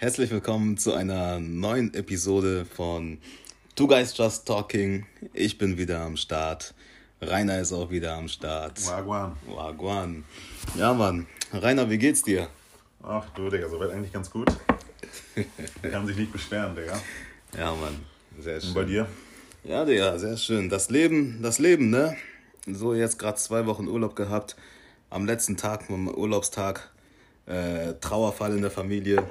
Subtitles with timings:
[0.00, 3.18] Herzlich willkommen zu einer neuen Episode von
[3.76, 5.04] Two Guys Just Talking.
[5.34, 6.72] Ich bin wieder am Start.
[7.20, 8.82] Rainer ist auch wieder am Start.
[8.86, 9.36] Wagwan.
[9.46, 10.24] Wagwan.
[10.74, 11.26] Ja, Mann.
[11.52, 12.48] Rainer, wie geht's dir?
[13.02, 14.48] Ach du, Digga, soweit eigentlich ganz gut.
[15.36, 16.98] Ich kann sich nicht beschweren, Digga.
[17.58, 18.00] Ja, Mann.
[18.38, 18.70] Sehr schön.
[18.70, 19.06] Und bei dir?
[19.64, 20.70] Ja, Digga, sehr schön.
[20.70, 22.16] Das Leben, das Leben, ne?
[22.66, 24.56] So, jetzt gerade zwei Wochen Urlaub gehabt.
[25.10, 26.90] Am letzten Tag, am Urlaubstag,
[27.44, 29.26] äh, Trauerfall in der Familie.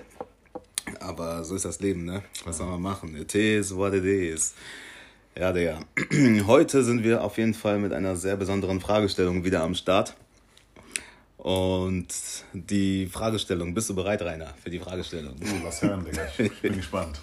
[1.20, 2.24] Aber so ist das Leben, ne?
[2.46, 3.14] Was soll man machen?
[3.14, 4.54] It is what it is.
[5.38, 5.82] Ja, Digga.
[6.48, 10.16] Heute sind wir auf jeden Fall mit einer sehr besonderen Fragestellung wieder am Start.
[11.36, 12.08] Und
[12.54, 15.36] die Fragestellung, bist du bereit, Rainer, für die Fragestellung?
[15.42, 16.26] Uh, was hören, Digga.
[16.38, 17.20] Ich bin gespannt.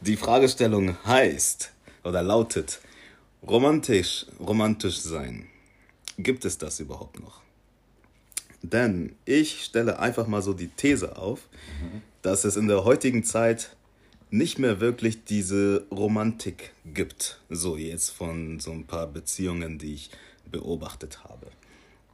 [0.00, 1.72] Die Fragestellung heißt
[2.04, 2.80] oder lautet:
[3.44, 5.48] Romantisch, romantisch sein.
[6.18, 7.40] Gibt es das überhaupt noch?
[8.62, 11.48] Denn ich stelle einfach mal so die These auf,
[12.22, 13.76] dass es in der heutigen Zeit
[14.30, 17.40] nicht mehr wirklich diese Romantik gibt.
[17.50, 20.10] So jetzt von so ein paar Beziehungen, die ich
[20.50, 21.48] beobachtet habe.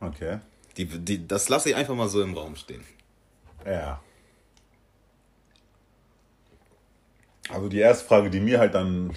[0.01, 0.41] Okay.
[0.77, 2.83] Die, die, das lasse ich einfach mal so im Raum stehen.
[3.65, 4.01] Ja.
[7.51, 9.15] Also die erste Frage, die mir halt dann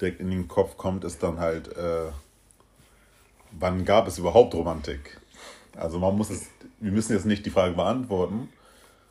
[0.00, 2.10] direkt in den Kopf kommt, ist dann halt, äh,
[3.52, 5.20] wann gab es überhaupt Romantik?
[5.76, 6.46] Also man muss es,
[6.80, 8.48] wir müssen jetzt nicht die Frage beantworten,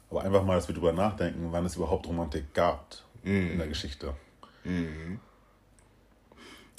[0.10, 4.14] aber einfach mal, dass wir drüber nachdenken, wann es überhaupt Romantik gab in der Geschichte.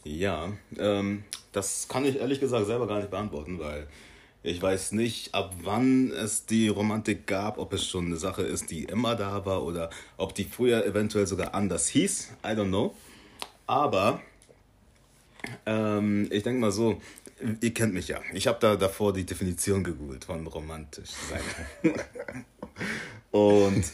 [0.04, 3.86] Ja, ähm, das kann ich ehrlich gesagt selber gar nicht beantworten, weil
[4.42, 8.70] ich weiß nicht, ab wann es die Romantik gab, ob es schon eine Sache ist,
[8.70, 12.32] die immer da war oder ob die früher eventuell sogar anders hieß.
[12.44, 12.94] I don't know.
[13.66, 14.20] Aber
[15.64, 17.00] ähm, ich denke mal so,
[17.60, 18.20] ihr kennt mich ja.
[18.32, 21.94] Ich habe da davor die Definition gegoogelt von romantisch sein.
[23.30, 23.84] Und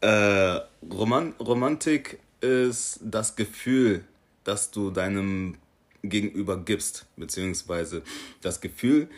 [0.00, 0.60] äh,
[0.92, 4.04] Roman Romantik ist das Gefühl,
[4.44, 5.56] das du deinem
[6.02, 8.02] Gegenüber gibst, beziehungsweise
[8.42, 9.08] das Gefühl,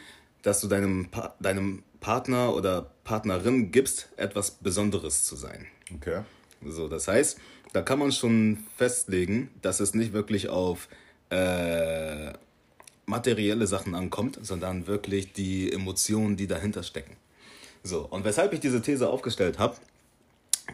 [0.42, 5.66] dass du deinem, pa deinem Partner oder Partnerin gibst, etwas Besonderes zu sein.
[5.92, 6.22] Okay.
[6.64, 7.38] So, das heißt,
[7.72, 10.88] da kann man schon festlegen, dass es nicht wirklich auf
[11.30, 12.32] äh,
[13.06, 17.16] materielle Sachen ankommt, sondern wirklich die Emotionen, die dahinter stecken.
[17.82, 19.76] So, und weshalb ich diese These aufgestellt habe,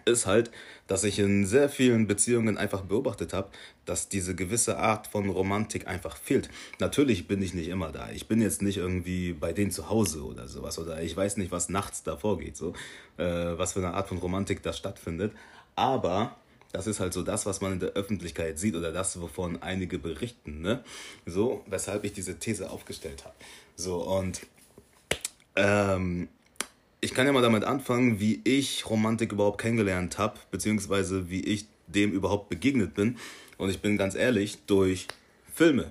[0.06, 0.50] ist halt,
[0.86, 3.50] dass ich in sehr vielen Beziehungen einfach beobachtet habe,
[3.84, 6.48] dass diese gewisse Art von Romantik einfach fehlt.
[6.80, 8.10] Natürlich bin ich nicht immer da.
[8.10, 10.78] Ich bin jetzt nicht irgendwie bei denen zu Hause oder sowas.
[10.78, 12.72] Oder ich weiß nicht, was nachts da vorgeht, so,
[13.18, 15.32] äh, was für eine Art von Romantik da stattfindet.
[15.76, 16.36] Aber
[16.72, 19.98] das ist halt so das, was man in der Öffentlichkeit sieht oder das, wovon einige
[19.98, 20.82] berichten, ne?
[21.26, 23.34] So, weshalb ich diese These aufgestellt habe.
[23.76, 24.40] So, und
[25.56, 26.28] ähm,
[27.00, 31.66] ich kann ja mal damit anfangen, wie ich Romantik überhaupt kennengelernt habe, beziehungsweise wie ich
[31.88, 33.18] dem überhaupt begegnet bin.
[33.58, 35.08] Und ich bin ganz ehrlich, durch
[35.52, 35.90] Filme.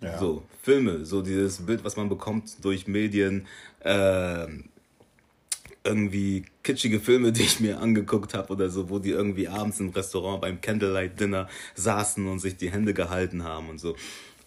[0.00, 0.18] Ja.
[0.18, 3.46] So, Filme, so dieses Bild, was man bekommt durch Medien,
[3.84, 4.70] ähm,
[5.86, 9.90] irgendwie kitschige Filme, die ich mir angeguckt habe oder so, wo die irgendwie abends im
[9.90, 13.96] Restaurant beim Candlelight Dinner saßen und sich die Hände gehalten haben und so.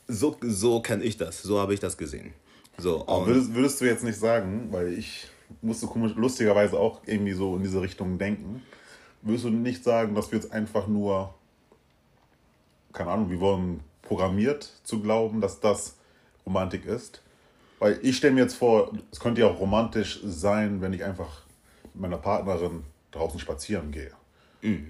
[0.08, 2.34] So, so kenne ich das, so habe ich das gesehen.
[2.78, 5.28] So, Aber würdest, würdest du jetzt nicht sagen, weil ich
[5.62, 8.62] musste komisch, lustigerweise auch irgendwie so in diese Richtung denken,
[9.22, 11.34] würdest du nicht sagen, dass wir jetzt einfach nur,
[12.94, 15.98] keine Ahnung, wir wurden programmiert zu glauben, dass das
[16.46, 17.22] Romantik ist?
[17.80, 21.44] Weil ich stelle mir jetzt vor, es könnte ja auch romantisch sein, wenn ich einfach
[21.94, 24.12] mit meiner Partnerin draußen spazieren gehe.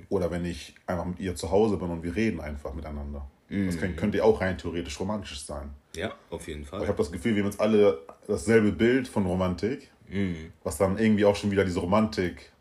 [0.10, 3.28] Oder wenn ich einfach mit ihr zu Hause bin und wir reden einfach miteinander.
[3.50, 5.72] Das könnte, ja auch rein theoretisch romantisch sein.
[5.96, 6.84] ja, auf jeden Fall.
[6.84, 9.90] Ich habe das Gefühl, wir haben jetzt alle dasselbe Bild von Romantik,
[10.64, 12.52] was dann irgendwie auch schon wieder diese Romantik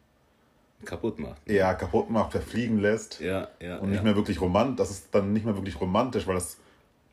[0.84, 1.40] Kaputt macht.
[1.46, 3.78] eher kaputt macht, verfliegen lässt Ja, ja.
[3.78, 3.94] und ja.
[3.94, 4.76] nicht mehr wirklich romantisch.
[4.76, 6.56] Das ist dann nicht mehr wirklich romantisch, weil das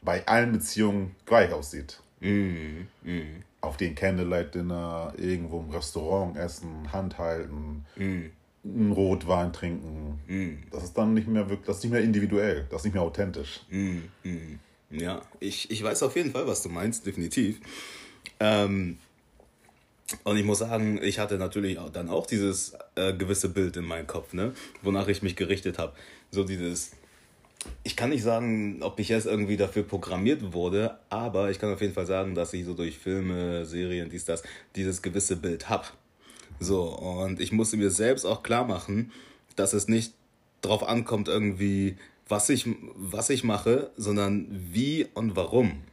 [0.04, 2.00] bei allen Beziehungen gleich aussieht.
[2.26, 10.20] Mhm, mhm, Auf den Candlelight-Dinner, irgendwo im Restaurant essen, Hand halten, einen Rotwein trinken.
[10.72, 13.04] Das ist dann nicht mehr wirklich, das ist nicht mehr individuell, das ist nicht mehr
[13.04, 13.62] authentisch.
[13.70, 14.60] mhm, mhm.
[14.92, 17.60] Ja, ich, ich weiß auf jeden Fall, was du meinst, definitiv.
[18.40, 18.98] Ähm,
[20.24, 23.86] und ich muss sagen, ich hatte natürlich auch dann auch dieses äh, gewisse Bild in
[23.86, 24.54] meinem Kopf, ne?
[24.84, 25.94] wonach ich mich gerichtet habe.
[26.32, 26.92] So dieses,
[27.84, 31.82] ich kann nicht sagen, ob ich jetzt irgendwie dafür programmiert wurde, aber ich kann auf
[31.82, 34.44] jeden Fall sagen, dass ich so durch Filme, Serien, dies, das,
[34.76, 35.86] dieses gewisse Bild habe.
[36.60, 39.12] So, und ich musste mir selbst auch klar machen,
[39.56, 40.14] dass es nicht
[40.62, 41.98] drauf ankommt, irgendwie,
[42.28, 45.84] was ich, was ich mache, sondern wie und warum.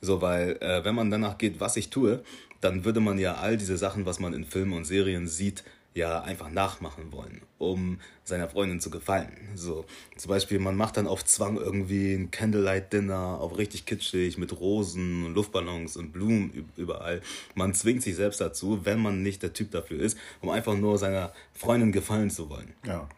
[0.00, 2.22] So, weil äh, wenn man danach geht, was ich tue,
[2.60, 5.64] dann würde man ja all diese Sachen, was man in Filmen und Serien sieht,
[5.96, 9.32] ja einfach nachmachen wollen, um seiner Freundin zu gefallen.
[9.54, 14.60] So, zum Beispiel, man macht dann auf Zwang irgendwie ein Candlelight-Dinner, auf richtig kitschig, mit
[14.60, 17.22] Rosen und Luftballons und Blumen überall.
[17.54, 20.98] Man zwingt sich selbst dazu, wenn man nicht der Typ dafür ist, um einfach nur
[20.98, 22.74] seiner Freundin gefallen zu wollen.
[22.86, 23.08] Ja.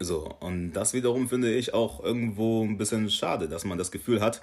[0.00, 4.20] So, und das wiederum finde ich auch irgendwo ein bisschen schade, dass man das Gefühl
[4.20, 4.42] hat,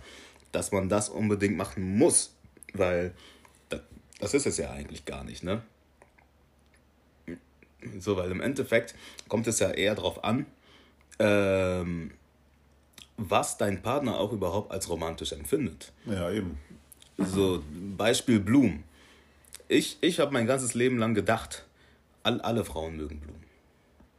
[0.52, 2.34] dass man das unbedingt machen muss,
[2.74, 3.14] weil
[4.20, 5.64] das ist es ja eigentlich gar nicht, ne?
[8.00, 8.96] So, weil im Endeffekt
[9.28, 10.46] kommt es ja eher darauf an,
[11.20, 12.12] ähm,
[13.18, 15.92] was dein Partner auch überhaupt als romantisch empfindet.
[16.06, 16.58] Ja, eben.
[17.18, 17.64] So,
[17.98, 18.84] Beispiel Blumen.
[19.68, 21.66] Ich, ich habe mein ganzes Leben lang gedacht,
[22.24, 23.44] all, alle Frauen mögen Blumen.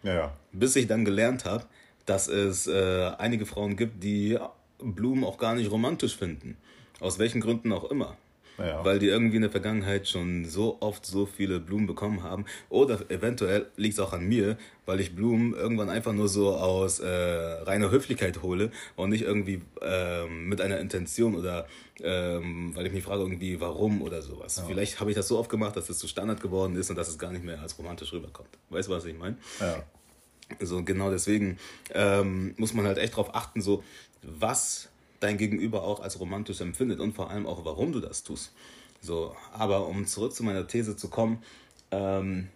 [0.02, 0.36] Ja, ja.
[0.52, 1.64] Bis ich dann gelernt habe,
[2.06, 4.38] dass es äh, einige Frauen gibt, die
[4.78, 6.56] Blumen auch gar nicht romantisch finden.
[7.00, 8.16] Aus welchen Gründen auch immer.
[8.58, 8.84] Ja.
[8.84, 12.44] Weil die irgendwie in der Vergangenheit schon so oft so viele Blumen bekommen haben.
[12.68, 14.56] Oder eventuell liegt es auch an mir,
[14.86, 19.62] weil ich Blumen irgendwann einfach nur so aus äh, reiner Höflichkeit hole und nicht irgendwie
[19.82, 21.66] ähm, mit einer Intention oder
[22.02, 24.56] ähm, weil ich mich frage irgendwie warum oder sowas.
[24.58, 24.64] Ja.
[24.64, 27.08] Vielleicht habe ich das so oft gemacht, dass es zu Standard geworden ist und dass
[27.08, 28.50] es gar nicht mehr als romantisch rüberkommt.
[28.70, 29.36] Weißt du, was ich meine?
[29.60, 29.82] Ja.
[30.60, 31.58] So genau deswegen
[31.92, 33.82] ähm, muss man halt echt darauf achten, so
[34.22, 34.88] was
[35.24, 38.52] dein Gegenüber auch als romantisch empfindet und vor allem auch, warum du das tust.
[39.00, 41.42] So, aber um zurück zu meiner These zu kommen,
[41.90, 42.48] ähm,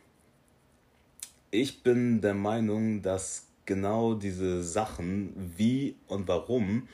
[1.50, 6.88] ich bin der Meinung, dass genau diese Sachen, wie und warum,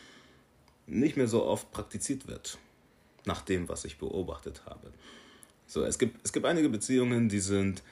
[0.87, 2.59] nicht mehr so oft praktiziert wird,
[3.25, 4.93] nach dem, was ich beobachtet habe.
[5.67, 7.82] So, es gibt, es gibt einige Beziehungen, die sind,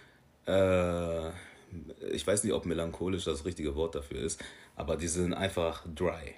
[0.46, 1.30] äh,
[2.12, 4.40] ich weiß nicht, ob melancholisch das richtige Wort dafür ist,
[4.76, 6.34] aber die sind einfach dry.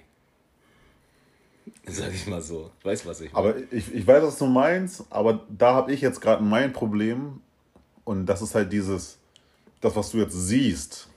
[1.87, 2.71] Sag ich mal so.
[2.83, 3.49] Weiß, was ich meine.
[3.49, 7.41] Aber ich, ich weiß, was du meinst, aber da habe ich jetzt gerade mein Problem.
[8.03, 9.17] Und das ist halt dieses,
[9.81, 11.07] das, was du jetzt siehst,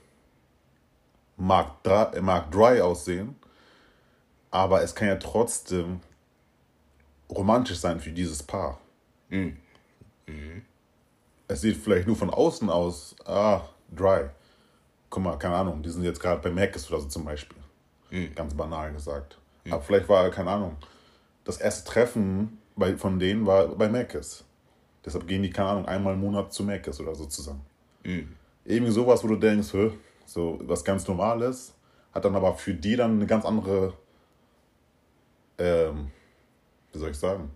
[1.37, 3.35] mag dry, mag dry aussehen,
[4.51, 6.01] aber es kann ja trotzdem
[7.29, 8.79] romantisch sein für dieses Paar.
[9.29, 9.57] Mhm.
[10.27, 10.63] Mhm.
[11.47, 13.61] Es sieht vielleicht nur von außen aus, ah,
[13.91, 14.29] dry.
[15.09, 17.57] Guck mal, keine Ahnung, die sind jetzt gerade bei Macis oder so zum Beispiel.
[18.11, 18.35] Mhm.
[18.35, 19.37] Ganz banal gesagt.
[19.69, 19.73] Mhm.
[19.73, 20.75] Aber vielleicht war, keine Ahnung,
[21.43, 24.43] das erste Treffen bei, von denen war bei Macis.
[25.05, 27.65] Deshalb gehen die, keine Ahnung, einmal im Monat zu Macis oder so zusammen.
[28.03, 28.35] Mhm.
[28.65, 29.73] Irgendwie sowas, wo du denkst,
[30.25, 31.73] so was ganz Normales,
[32.13, 33.93] hat dann aber für die dann eine ganz andere,
[35.57, 36.11] ähm,
[36.91, 37.51] wie soll ich sagen?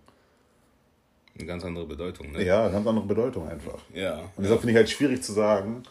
[1.35, 2.43] Eine ganz andere Bedeutung, ne?
[2.43, 3.79] Ja, eine ganz andere Bedeutung einfach.
[3.93, 4.19] Ja.
[4.35, 5.83] Und deshalb finde ich halt schwierig zu sagen,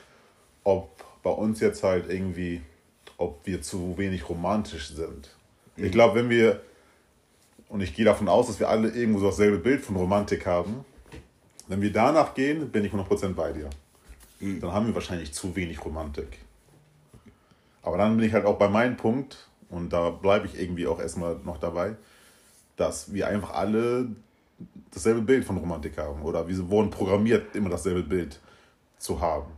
[0.62, 2.62] ob bei uns jetzt halt irgendwie,
[3.16, 5.30] ob wir zu wenig romantisch sind.
[5.82, 6.60] Ich glaube, wenn wir,
[7.68, 10.84] und ich gehe davon aus, dass wir alle irgendwo so dasselbe Bild von Romantik haben,
[11.68, 13.70] wenn wir danach gehen, bin ich 100% bei dir.
[14.40, 14.60] Mhm.
[14.60, 16.38] Dann haben wir wahrscheinlich zu wenig Romantik.
[17.82, 21.00] Aber dann bin ich halt auch bei meinem Punkt, und da bleibe ich irgendwie auch
[21.00, 21.96] erstmal noch dabei,
[22.76, 24.08] dass wir einfach alle
[24.92, 26.22] dasselbe Bild von Romantik haben.
[26.22, 28.38] Oder wir wurden programmiert, immer dasselbe Bild
[28.98, 29.50] zu haben.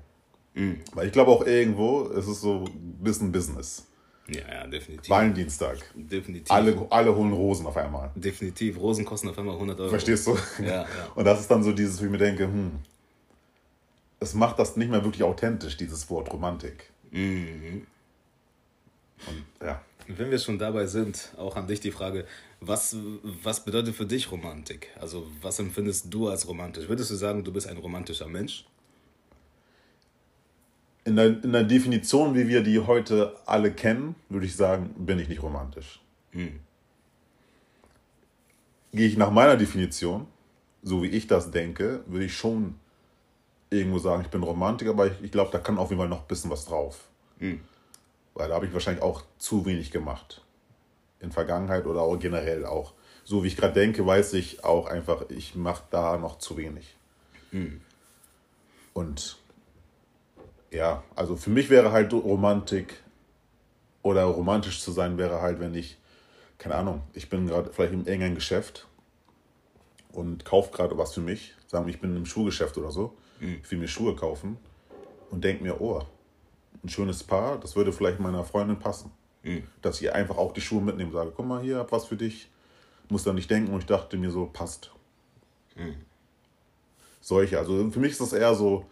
[0.54, 0.80] Mhm.
[0.94, 3.86] Weil ich glaube auch irgendwo, es ist so ein bisschen Business.
[4.28, 5.10] Ja, ja, definitiv.
[5.10, 5.78] Valentinstag.
[5.94, 6.50] Definitiv.
[6.50, 8.10] Alle, alle holen Rosen auf einmal.
[8.14, 8.78] Definitiv.
[8.78, 9.90] Rosen kosten auf einmal 100 Euro.
[9.90, 10.38] Verstehst du?
[10.60, 10.86] Ja, ja.
[11.14, 12.78] Und das ist dann so dieses, wie ich mir denke, hm,
[14.20, 16.90] es macht das nicht mehr wirklich authentisch, dieses Wort Romantik.
[17.10, 17.86] Mhm.
[19.26, 19.82] Und, ja.
[20.06, 22.26] Wenn wir schon dabei sind, auch an dich die Frage,
[22.60, 22.96] was,
[23.42, 24.88] was bedeutet für dich Romantik?
[25.00, 26.88] Also was empfindest du als romantisch?
[26.88, 28.66] Würdest du sagen, du bist ein romantischer Mensch?
[31.04, 35.18] In der, in der Definition, wie wir die heute alle kennen, würde ich sagen, bin
[35.18, 36.00] ich nicht romantisch.
[36.32, 36.60] Hm.
[38.92, 40.26] Gehe ich nach meiner Definition,
[40.82, 42.76] so wie ich das denke, würde ich schon
[43.70, 46.22] irgendwo sagen, ich bin Romantiker, aber ich, ich glaube, da kann auf jeden Fall noch
[46.22, 47.04] ein bisschen was drauf.
[47.38, 47.60] Hm.
[48.34, 50.42] Weil da habe ich wahrscheinlich auch zu wenig gemacht.
[51.20, 52.94] In Vergangenheit oder auch generell auch.
[53.24, 56.94] So wie ich gerade denke, weiß ich auch einfach, ich mache da noch zu wenig.
[57.50, 57.80] Hm.
[58.92, 59.38] Und
[60.74, 63.02] ja, also für mich wäre halt Romantik
[64.02, 65.98] oder romantisch zu sein, wäre halt, wenn ich,
[66.58, 68.86] keine Ahnung, ich bin gerade vielleicht im engen Geschäft
[70.12, 71.54] und kaufe gerade was für mich.
[71.68, 73.14] Sagen wir, ich bin im Schuhgeschäft oder so.
[73.40, 73.60] Mhm.
[73.62, 74.58] Ich will mir Schuhe kaufen
[75.30, 76.02] und denke mir, oh,
[76.82, 79.10] ein schönes Paar, das würde vielleicht meiner Freundin passen.
[79.42, 79.64] Mhm.
[79.80, 82.16] Dass ich einfach auch die Schuhe mitnehme und sage, guck mal, hier, hab was für
[82.16, 82.50] dich.
[83.08, 84.90] Muss da nicht denken und ich dachte mir so, passt.
[85.76, 85.96] Mhm.
[87.20, 88.86] Solche, also für mich ist das eher so,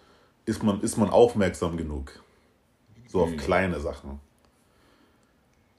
[0.44, 2.20] ist man, ist man aufmerksam genug.
[3.06, 3.36] So auf mhm.
[3.36, 4.20] kleine Sachen.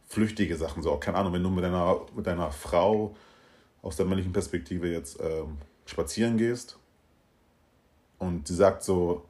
[0.08, 3.16] Flüchtige Sachen, so auch, keine Ahnung, wenn du mit deiner, mit deiner Frau
[3.82, 6.78] aus der männlichen Perspektive jetzt ähm, spazieren gehst
[8.20, 9.26] und sie sagt so,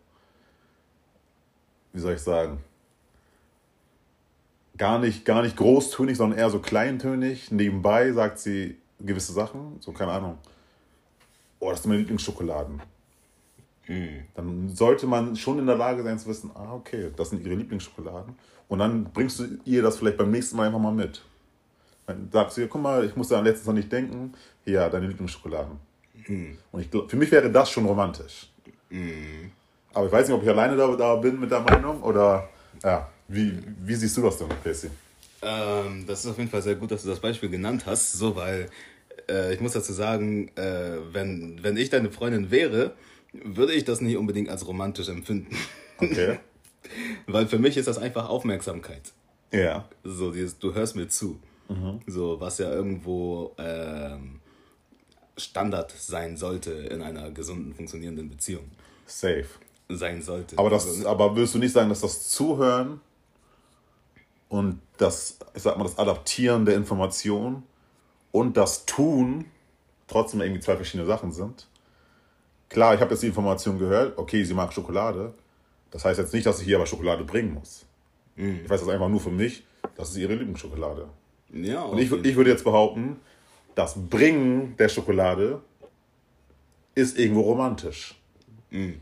[1.94, 2.64] wie soll ich sagen,
[4.78, 7.52] gar nicht, gar nicht großtönig, sondern eher so kleintönig.
[7.52, 10.38] Nebenbei sagt sie gewisse Sachen, so keine Ahnung.
[11.60, 12.82] Oh, das sind meine Lieblingsschokoladen.
[13.88, 14.24] Mhm.
[14.36, 17.56] Dann sollte man schon in der Lage sein zu wissen, ah, okay, das sind ihre
[17.56, 18.36] Lieblingsschokoladen.
[18.68, 21.22] Und dann bringst du ihr das vielleicht beim nächsten Mal einfach mal mit.
[22.08, 24.34] Dann sagst du ihr, guck mal, ich musste an letztes Mal nicht denken,
[24.66, 25.78] ja, deine Lieblingsschokoladen.
[26.28, 26.58] Mhm.
[26.72, 28.50] Und ich glaub, für mich wäre das schon romantisch.
[28.90, 29.52] Mhm.
[29.94, 32.50] Aber ich weiß nicht, ob ich alleine da, da bin mit der Meinung oder
[32.84, 34.90] ja, wie, wie siehst du das denn, Casey?
[35.42, 38.36] Ähm, das ist auf jeden Fall sehr gut, dass du das Beispiel genannt hast, so
[38.36, 38.70] weil
[39.30, 42.94] äh, ich muss dazu sagen, äh, wenn, wenn ich deine Freundin wäre,
[43.34, 45.56] würde ich das nicht unbedingt als romantisch empfinden.
[45.98, 46.40] Okay.
[47.28, 49.14] weil für mich ist das einfach Aufmerksamkeit.
[49.52, 49.88] Ja.
[50.04, 51.40] So, dieses, du hörst mir zu.
[51.70, 52.00] Mhm.
[52.08, 54.40] So, was ja irgendwo ähm,
[55.38, 58.70] Standard sein sollte in einer gesunden, funktionierenden Beziehung.
[59.06, 59.46] Safe.
[59.90, 60.58] Sein sollte.
[60.58, 63.00] Aber, das, also, aber würdest du nicht sagen, dass das Zuhören
[64.50, 67.64] und das, ich sag mal, das Adaptieren der Information
[68.32, 69.46] und das Tun
[70.08, 71.68] trotzdem irgendwie zwei verschiedene Sachen sind?
[72.74, 75.34] Klar, ich habe jetzt die Information gehört, okay, sie mag Schokolade.
[75.92, 77.86] Das heißt jetzt nicht, dass ich hier aber Schokolade bringen muss.
[78.36, 78.62] Mhm.
[78.64, 79.64] Ich weiß das einfach nur für mich,
[79.96, 81.08] das ist ihre Lieblingsschokolade.
[81.54, 83.18] Ja, und ich, ich würde jetzt behaupten,
[83.76, 85.62] das Bringen der Schokolade
[86.96, 88.20] ist irgendwo romantisch.
[88.72, 89.02] Mhm.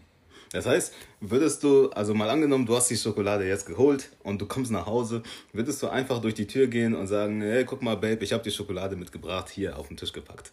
[0.52, 4.46] Das heißt, würdest du, also mal angenommen, du hast die Schokolade jetzt geholt und du
[4.46, 5.24] kommst nach Hause,
[5.54, 8.44] würdest du einfach durch die Tür gehen und sagen, hey, guck mal, Babe, ich habe
[8.44, 10.52] die Schokolade mitgebracht, hier auf den Tisch gepackt.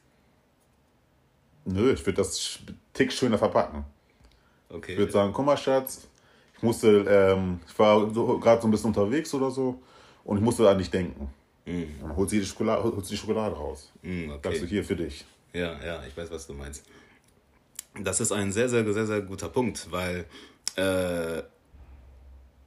[1.69, 2.61] Nö, ich würde das
[2.95, 3.85] tick schöner verpacken.
[4.71, 4.93] Okay.
[4.93, 6.09] Ich würde sagen, guck mal, Schatz,
[6.57, 9.81] ich musste, ähm, ich war so, gerade so ein bisschen unterwegs oder so
[10.25, 11.29] und ich musste an dich denken.
[11.67, 12.01] Mm.
[12.01, 13.93] Dann holt sie die Schokolade, holt sie die Schokolade raus.
[14.03, 14.41] Mm, okay.
[14.43, 15.25] Sagst du hier für dich.
[15.53, 16.85] Ja, ja, ich weiß, was du meinst.
[18.03, 20.25] Das ist ein sehr, sehr, sehr, sehr guter Punkt, weil
[20.77, 21.43] äh,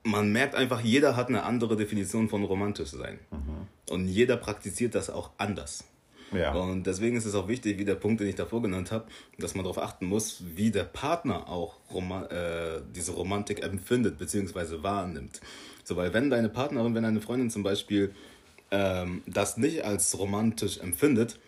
[0.03, 3.19] man merkt einfach, jeder hat eine andere Definition von romantisch sein.
[3.31, 3.67] Mhm.
[3.89, 5.83] Und jeder praktiziert das auch anders.
[6.31, 6.53] Ja.
[6.53, 9.05] Und deswegen ist es auch wichtig, wie der Punkt, den ich davor genannt habe,
[9.37, 14.81] dass man darauf achten muss, wie der Partner auch Roma äh, diese Romantik empfindet bzw.
[14.81, 15.41] wahrnimmt.
[15.83, 18.13] So, weil wenn deine Partnerin, wenn deine Freundin zum Beispiel
[18.71, 21.39] ähm, das nicht als romantisch empfindet,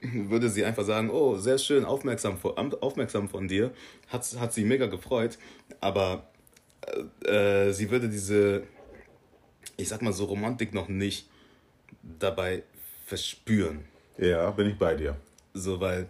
[0.00, 2.38] würde sie einfach sagen, oh, sehr schön, aufmerksam,
[2.80, 3.72] aufmerksam von dir,
[4.08, 5.38] hat, hat sie mega gefreut,
[5.80, 6.30] aber
[7.26, 8.62] äh, äh, sie würde diese,
[9.76, 11.28] ich sag mal so, Romantik noch nicht
[12.02, 12.62] dabei
[13.10, 13.80] verspüren.
[14.18, 15.16] Ja, bin ich bei dir.
[15.52, 16.06] So, weil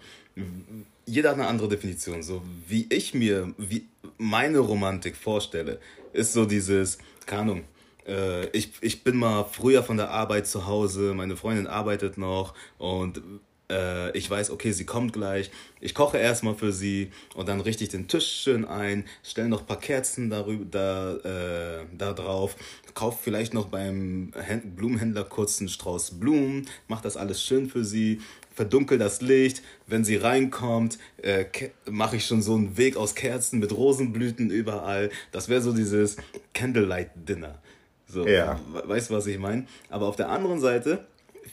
[1.07, 2.23] jeder hat eine andere Definition.
[2.23, 3.88] So wie ich mir wie
[4.19, 5.80] meine Romantik vorstelle,
[6.12, 7.64] ist so dieses, keine Ahnung,
[8.07, 12.54] äh, ich, ich bin mal früher von der Arbeit zu Hause, meine Freundin arbeitet noch
[12.76, 13.23] und
[13.71, 15.50] äh, ich weiß, okay, sie kommt gleich.
[15.81, 19.61] Ich koche erstmal für sie und dann richte ich den Tisch schön ein, stelle noch
[19.61, 22.57] ein paar Kerzen darüber, da, äh, da drauf,
[22.95, 24.33] kaufe vielleicht noch beim
[24.77, 28.21] Blumenhändler kurz einen Strauß Blumen, mache das alles schön für sie,
[28.55, 29.62] verdunkel das Licht.
[29.87, 31.47] Wenn sie reinkommt, äh,
[31.89, 35.11] mache ich schon so einen Weg aus Kerzen mit Rosenblüten überall.
[35.33, 36.17] Das wäre so dieses
[36.53, 37.59] Candlelight-Dinner.
[38.07, 38.61] So, ja.
[38.85, 39.67] Weißt du, was ich meine?
[39.89, 41.07] Aber auf der anderen Seite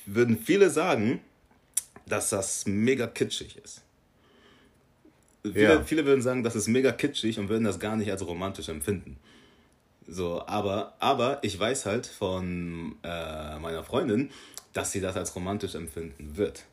[0.05, 1.21] würden viele sagen,
[2.07, 3.83] dass das mega kitschig ist.
[5.43, 5.83] Viele, ja.
[5.83, 9.17] viele würden sagen, das ist mega kitschig und würden das gar nicht als romantisch empfinden.
[10.07, 14.29] So, aber, aber ich weiß halt von äh, meiner Freundin,
[14.73, 16.63] dass sie das als romantisch empfinden wird.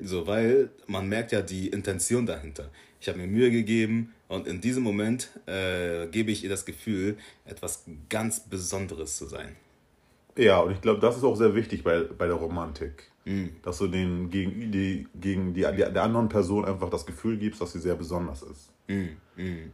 [0.00, 2.70] So, weil man merkt ja die Intention dahinter.
[3.00, 7.16] Ich habe mir Mühe gegeben und in diesem Moment äh, gebe ich ihr das Gefühl,
[7.44, 9.56] etwas ganz Besonderes zu sein.
[10.36, 13.10] Ja, und ich glaube, das ist auch sehr wichtig bei, bei der Romantik.
[13.24, 13.56] Mhm.
[13.62, 17.60] Dass du den gegen, die, gegen die, die, der anderen Person einfach das Gefühl gibst,
[17.60, 18.70] dass sie sehr besonders ist.
[18.88, 19.16] Mhm.
[19.36, 19.72] Mhm.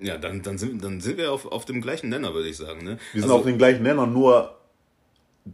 [0.00, 2.82] Ja, dann, dann, sind, dann sind wir auf, auf dem gleichen Nenner, würde ich sagen.
[2.82, 2.98] Ne?
[3.12, 4.56] Wir sind also, auf dem gleichen Nenner, nur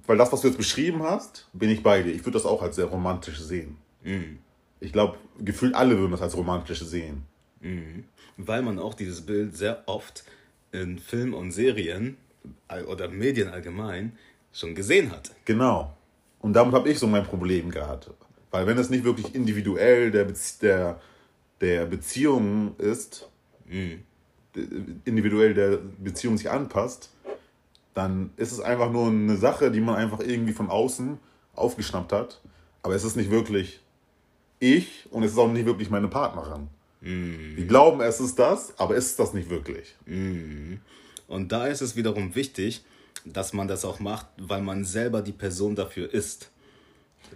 [0.06, 2.12] weil das, was du jetzt beschrieben hast, bin ich bei dir.
[2.12, 3.76] Ich würde das auch als sehr romantisch sehen.
[4.02, 4.38] Mhm.
[4.80, 7.24] Ich glaube, gefühlt alle würden das als romantisch sehen.
[7.60, 8.04] Mhm.
[8.36, 10.24] Weil man auch dieses Bild sehr oft
[10.72, 12.16] in Filmen und Serien
[12.88, 14.16] oder Medien allgemein
[14.52, 15.32] schon gesehen hat.
[15.44, 15.94] Genau.
[16.40, 18.10] Und damit habe ich so mein Problem gehabt.
[18.50, 21.00] Weil wenn es nicht wirklich individuell der, Bezie der,
[21.60, 23.28] der Beziehung ist,
[23.66, 24.02] mhm.
[25.04, 27.10] individuell der Beziehung sich anpasst,
[27.94, 31.18] dann ist es einfach nur eine Sache, die man einfach irgendwie von außen
[31.54, 32.40] aufgeschnappt hat.
[32.82, 33.80] Aber es ist nicht wirklich
[34.58, 36.68] ich und es ist auch nicht wirklich meine Partnerin.
[37.00, 37.56] Mm.
[37.56, 39.96] Wir glauben, es ist das, aber es ist das nicht wirklich.
[40.06, 40.74] Mm.
[41.28, 42.84] Und da ist es wiederum wichtig,
[43.24, 46.50] dass man das auch macht, weil man selber die Person dafür ist.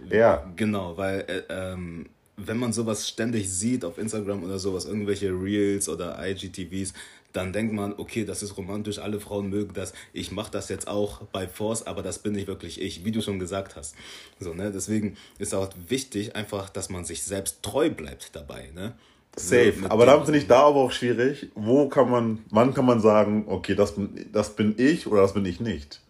[0.09, 0.49] Ja.
[0.55, 5.89] Genau, weil äh, ähm, wenn man sowas ständig sieht auf Instagram oder sowas, irgendwelche Reels
[5.89, 6.93] oder IGTVs,
[7.33, 10.87] dann denkt man, okay, das ist romantisch, alle Frauen mögen das, ich mache das jetzt
[10.87, 13.95] auch bei Force, aber das bin nicht wirklich ich, wie du schon gesagt hast.
[14.39, 14.71] So, ne?
[14.71, 18.69] Deswegen ist auch wichtig einfach, dass man sich selbst treu bleibt dabei.
[18.73, 18.93] Ne?
[19.35, 19.75] Safe.
[19.89, 21.49] Aber da finde ich da aber auch schwierig.
[21.55, 25.33] Wo kann man, wann kann man sagen, okay, das bin, das bin ich oder das
[25.33, 26.01] bin ich nicht?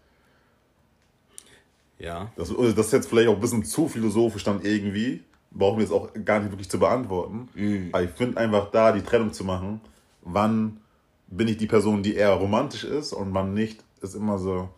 [1.98, 2.32] Ja.
[2.36, 5.22] Das, das ist jetzt vielleicht auch ein bisschen zu philosophisch dann irgendwie.
[5.52, 7.48] Brauchen wir jetzt auch gar nicht wirklich zu beantworten.
[7.54, 7.90] Mhm.
[7.92, 9.80] Aber ich finde einfach da die Trennung zu machen,
[10.22, 10.80] wann
[11.28, 14.68] bin ich die Person, die eher romantisch ist und wann nicht, ist immer so.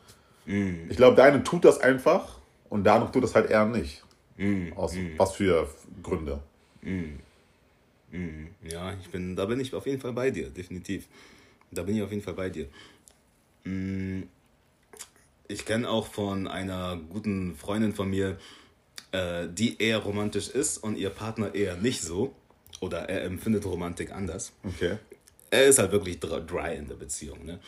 [0.47, 0.89] Mm.
[0.89, 4.05] Ich glaube, der eine tut das einfach und der andere tut das halt eher nicht.
[4.37, 4.73] Mm.
[4.77, 5.19] Aus mm.
[5.19, 5.69] was für
[6.03, 6.41] Gründe.
[8.15, 8.47] Mm.
[8.69, 11.07] Ja, ich bin, da bin ich auf jeden Fall bei dir, definitiv.
[11.71, 12.69] Da bin ich auf jeden Fall bei dir.
[13.65, 14.23] Mm.
[15.49, 18.39] Ich kenne auch von einer guten Freundin von mir,
[19.13, 22.35] äh, die eher romantisch ist und ihr Partner eher nicht so.
[22.81, 24.53] Oder er empfindet Romantik anders.
[24.65, 24.99] Okay
[25.55, 27.45] er ist halt wirklich dry in der Beziehung.
[27.45, 27.61] Ne?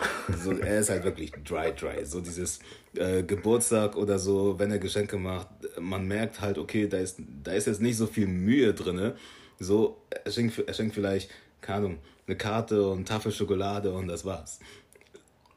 [0.43, 2.05] So, er ist halt wirklich dry, dry.
[2.05, 2.59] So dieses
[2.95, 5.49] äh, Geburtstag oder so, wenn er Geschenke macht,
[5.79, 9.13] man merkt halt, okay, da ist, da ist jetzt nicht so viel Mühe drin.
[9.59, 14.25] So, er schenkt, er schenkt vielleicht, keine Ahnung, eine Karte und Tafel Schokolade und das
[14.25, 14.61] war's.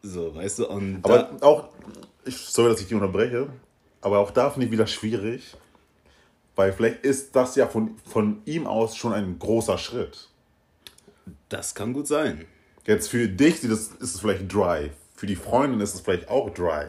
[0.01, 0.68] So, weißt du?
[0.70, 1.70] Und aber auch,
[2.25, 3.50] ich, sorry, dass ich dich unterbreche,
[4.01, 5.56] aber auch da finde ich wieder schwierig,
[6.56, 10.29] weil vielleicht ist das ja von, von ihm aus schon ein großer Schritt.
[11.50, 12.46] Das kann gut sein.
[12.86, 14.91] Jetzt für dich ist es vielleicht dry.
[15.15, 16.88] Für die Freundin ist es vielleicht auch dry.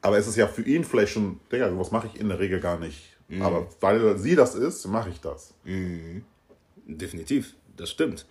[0.00, 2.60] Aber es ist ja für ihn vielleicht schon, Digga, was mache ich in der Regel
[2.60, 3.07] gar nicht.
[3.28, 3.42] Mhm.
[3.42, 5.54] Aber weil sie das ist, mache ich das.
[5.64, 6.24] Mhm.
[6.86, 8.26] Definitiv, das stimmt.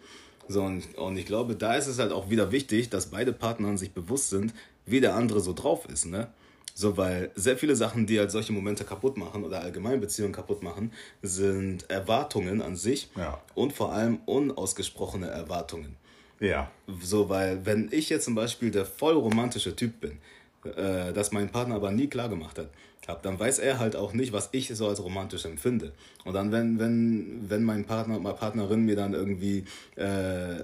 [0.48, 3.78] So, und, und ich glaube, da ist es halt auch wieder wichtig, dass beide Partner
[3.78, 4.54] sich bewusst sind,
[4.86, 6.30] wie der andere so drauf ist, ne?
[6.74, 10.62] So, weil sehr viele Sachen, die halt solche Momente kaputt machen oder allgemein Beziehungen kaputt
[10.62, 10.92] machen,
[11.24, 13.42] sind Erwartungen an sich ja.
[13.56, 15.96] und vor allem unausgesprochene Erwartungen.
[16.40, 16.70] Ja.
[17.02, 20.20] So, weil wenn ich jetzt zum Beispiel der voll romantische Typ bin,
[20.66, 22.70] äh, das mein Partner aber nie klar gemacht hat,
[23.08, 25.94] hab, dann weiß er halt auch nicht, was ich so als romantisch empfinde.
[26.26, 29.64] Und dann, wenn, wenn, wenn mein Partner, meine Partnerin mir dann irgendwie
[29.96, 30.04] äh,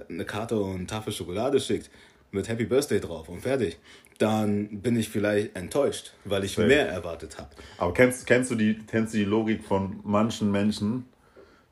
[0.08, 1.90] eine Karte und eine Tafel Schokolade schickt,
[2.32, 3.78] mit Happy Birthday drauf und fertig,
[4.18, 7.50] dann bin ich vielleicht enttäuscht, weil ich mehr erwartet habe.
[7.78, 11.06] Aber kennst, kennst, du die, kennst du die Logik von manchen Menschen,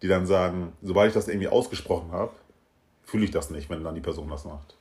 [0.01, 2.33] die dann sagen, sobald ich das irgendwie ausgesprochen habe,
[3.05, 4.77] fühle ich das nicht, wenn dann die Person das macht?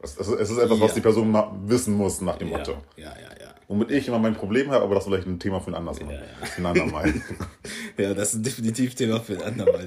[0.00, 0.84] Es, es ist etwas, ja.
[0.84, 1.34] was die Person
[1.66, 2.58] wissen muss nach dem ja.
[2.58, 2.72] Motto.
[2.96, 3.54] Ja, ja, ja.
[3.68, 6.00] Womit ich immer mein Problem habe, aber das ist vielleicht ein Thema für ein anderes
[6.00, 6.14] Mal.
[6.14, 6.26] Ja, ja.
[6.58, 7.14] Ein andermal.
[7.96, 9.86] ja, das ist definitiv ein Thema für ein andermal.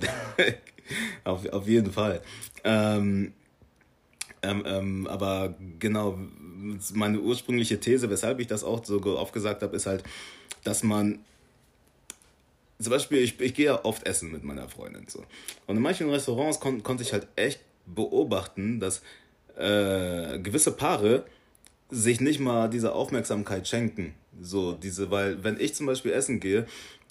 [1.24, 2.22] auf, auf jeden Fall.
[2.64, 3.34] Ähm,
[4.42, 6.18] ähm, ähm, aber genau,
[6.94, 10.04] meine ursprüngliche These, weshalb ich das auch so aufgesagt habe, ist halt,
[10.64, 11.20] dass man
[12.80, 15.08] zum Beispiel, ich, ich gehe ja oft essen mit meiner Freundin.
[15.08, 15.24] So.
[15.66, 19.02] Und in manchen Restaurants kon, konnte ich halt echt beobachten, dass
[19.58, 21.26] äh, gewisse Paare
[21.90, 24.14] sich nicht mal diese Aufmerksamkeit schenken.
[24.40, 26.66] So, diese, weil, wenn ich zum Beispiel essen gehe,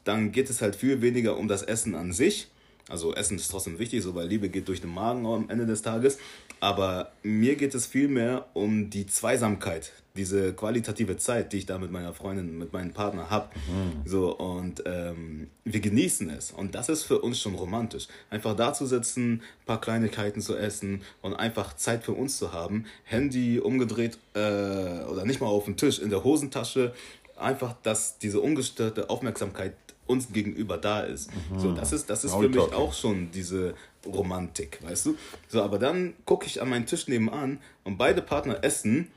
[0.04, 2.48] dann geht es halt viel weniger um das Essen an sich.
[2.88, 5.82] Also Essen ist trotzdem wichtig, so weil Liebe geht durch den Magen am Ende des
[5.82, 6.18] Tages.
[6.60, 11.90] Aber mir geht es vielmehr um die Zweisamkeit, diese qualitative Zeit, die ich da mit
[11.90, 13.48] meiner Freundin, mit meinem Partner habe.
[13.54, 14.08] Mhm.
[14.08, 16.52] So, und ähm, wir genießen es.
[16.52, 18.06] Und das ist für uns schon romantisch.
[18.30, 22.52] Einfach da zu sitzen, ein paar Kleinigkeiten zu essen und einfach Zeit für uns zu
[22.52, 22.86] haben.
[23.04, 26.94] Handy umgedreht äh, oder nicht mal auf dem Tisch, in der Hosentasche.
[27.36, 29.74] Einfach, dass diese ungestörte Aufmerksamkeit
[30.06, 31.30] uns gegenüber da ist.
[31.50, 31.58] Mhm.
[31.58, 33.74] So, das ist, das ist für mich auch schon diese
[34.06, 35.16] Romantik, weißt du?
[35.48, 39.10] So, aber dann gucke ich an meinen Tisch nebenan und beide Partner essen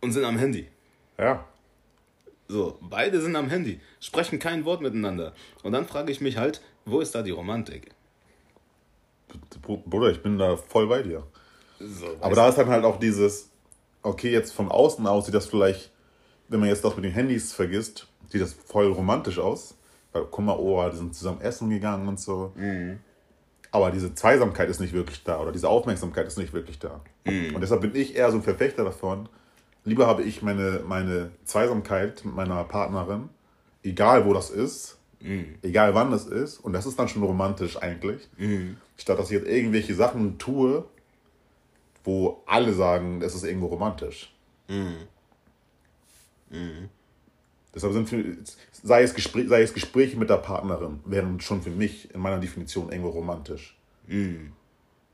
[0.00, 0.68] und sind am Handy.
[1.18, 1.44] Ja.
[2.48, 5.32] So, beide sind am Handy, sprechen kein Wort miteinander.
[5.62, 7.92] Und dann frage ich mich halt, wo ist da die Romantik?
[9.62, 11.26] Bruder, ich bin da voll bei dir.
[11.80, 13.48] So, aber da ist dann halt auch dieses,
[14.02, 15.90] okay, jetzt von außen aus sieht das vielleicht,
[16.48, 19.74] wenn man jetzt das mit den Handys vergisst, sieht das voll romantisch aus.
[20.14, 22.52] Guck mal, oh, die sind zusammen essen gegangen und so.
[22.54, 23.00] Mhm.
[23.72, 27.00] Aber diese Zweisamkeit ist nicht wirklich da oder diese Aufmerksamkeit ist nicht wirklich da.
[27.24, 27.56] Mhm.
[27.56, 29.28] Und deshalb bin ich eher so ein Verfechter davon.
[29.84, 33.28] Lieber habe ich meine, meine Zweisamkeit mit meiner Partnerin,
[33.82, 35.56] egal wo das ist, mhm.
[35.62, 38.76] egal wann das ist, und das ist dann schon romantisch eigentlich, mhm.
[38.96, 40.84] statt dass ich jetzt irgendwelche Sachen tue,
[42.04, 44.32] wo alle sagen, es ist irgendwo romantisch.
[44.68, 45.08] Mhm.
[47.74, 47.76] Mhm.
[47.76, 48.24] Deshalb sind für,
[48.82, 52.38] sei, es Gespräch, sei es Gespräche mit der Partnerin, wären schon für mich in meiner
[52.38, 53.76] Definition irgendwo romantisch.
[54.06, 54.52] Mm.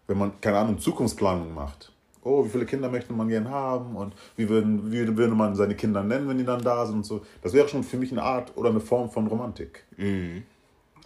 [0.07, 1.93] Wenn man, keine Ahnung, Zukunftsplanung macht.
[2.23, 5.75] Oh, wie viele Kinder möchte man gern haben und wie, würden, wie würde man seine
[5.75, 7.23] Kinder nennen, wenn die dann da sind und so.
[7.41, 9.85] Das wäre schon für mich eine Art oder eine Form von Romantik.
[9.97, 10.39] Mm.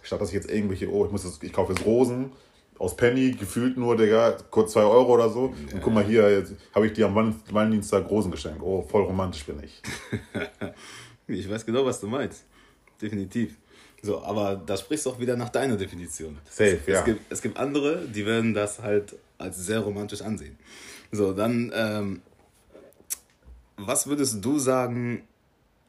[0.01, 2.31] Statt dass ich jetzt irgendwelche, oh, ich muss jetzt, ich kaufe jetzt Rosen
[2.77, 5.53] aus Penny, gefühlt nur, Digga, kurz zwei Euro oder so.
[5.71, 8.61] Und guck mal hier, jetzt habe ich dir am Val- Valentinstag Rosen geschenkt.
[8.61, 9.81] Oh, voll romantisch bin ich.
[11.27, 12.45] Ich weiß genau, was du meinst.
[13.01, 13.55] Definitiv.
[14.01, 16.37] So, aber da sprichst du auch wieder nach deiner Definition.
[16.49, 16.99] Safe, es, ja.
[16.99, 20.57] Es gibt, es gibt andere, die werden das halt als sehr romantisch ansehen.
[21.11, 22.21] So, dann, ähm,
[23.77, 25.27] was würdest du sagen,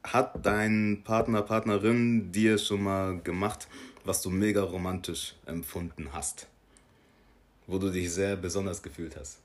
[0.02, 3.68] hat dein Partner, Partnerin dir schon mal gemacht,
[4.04, 6.46] was du mega romantisch empfunden hast?
[7.66, 9.38] Wo du dich sehr besonders gefühlt hast?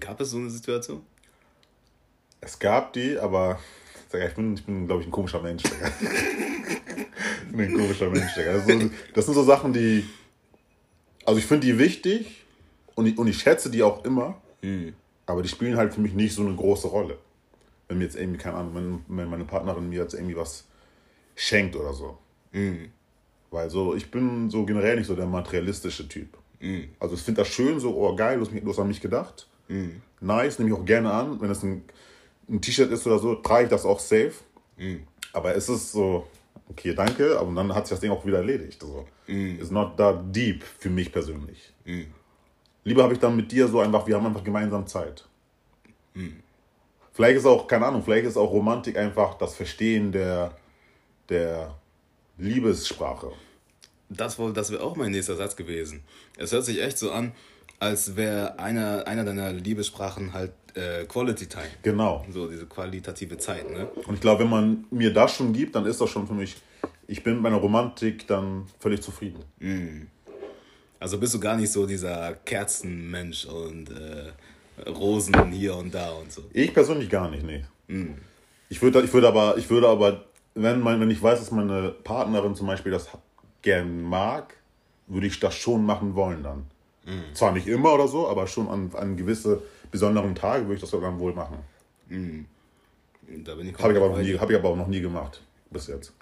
[0.00, 1.04] Gab es so eine Situation?
[2.40, 3.60] Es gab die, aber
[4.12, 5.62] Digga, ich bin, ich bin glaube ich, ein komischer Mensch.
[5.64, 8.34] Ich bin ein komischer Mensch.
[8.34, 10.04] Das, so, das sind so Sachen, die.
[11.24, 12.44] Also, ich finde die wichtig
[12.94, 14.40] und ich, und ich schätze die auch immer,
[15.26, 17.18] aber die spielen halt für mich nicht so eine große Rolle.
[17.88, 20.66] Wenn mir jetzt irgendwie, keine Ahnung, wenn, meine Partnerin mir jetzt irgendwie was
[21.34, 22.18] schenkt oder so.
[23.50, 26.36] Weil so, ich bin so generell nicht so der materialistische Typ.
[27.00, 29.00] Also, ich finde das schön, so, oh geil, du hast, mich, du hast an mich
[29.00, 29.48] gedacht.
[30.20, 31.40] Nice, nehme ich auch gerne an.
[31.40, 31.82] Wenn es ein,
[32.48, 34.32] ein T-Shirt ist oder so, trage ich das auch safe.
[35.32, 36.26] Aber es ist so,
[36.68, 38.82] okay, danke, aber dann hat sich das Ding auch wieder erledigt.
[38.82, 41.72] Also, It's not that deep für mich persönlich.
[42.84, 45.26] Lieber habe ich dann mit dir so einfach, wir haben einfach gemeinsam Zeit.
[47.12, 50.56] Vielleicht ist auch, keine Ahnung, vielleicht ist auch Romantik einfach das Verstehen der,
[51.28, 51.74] der
[52.38, 53.32] Liebessprache.
[54.08, 56.04] Das, das wäre auch mein nächster Satz gewesen.
[56.36, 57.32] Es hört sich echt so an,
[57.78, 61.66] als wäre einer, einer deiner Liebessprachen halt äh, Quality Time.
[61.82, 62.24] Genau.
[62.30, 63.88] So diese qualitative Zeit, ne?
[64.06, 66.56] Und ich glaube, wenn man mir das schon gibt, dann ist das schon für mich,
[67.06, 69.42] ich bin mit meiner Romantik dann völlig zufrieden.
[70.98, 76.32] Also bist du gar nicht so dieser Kerzenmensch und äh, Rosen hier und da und
[76.32, 76.42] so.
[76.52, 77.64] Ich persönlich gar nicht, nee.
[78.68, 81.90] Ich würde, ich würde aber, ich würde aber, wenn, mein, wenn ich weiß, dass meine
[81.90, 83.08] Partnerin zum Beispiel das
[83.62, 84.54] gern mag,
[85.06, 86.66] würde ich das schon machen wollen dann.
[87.34, 90.90] Zwar nicht immer oder so, aber schon an, an gewisse besonderen Tagen würde ich das
[90.90, 91.58] dann wohl machen.
[92.08, 95.40] Da bin ich Habe ich, aber noch nie- hab ich aber auch noch nie gemacht.
[95.70, 96.12] Bis jetzt.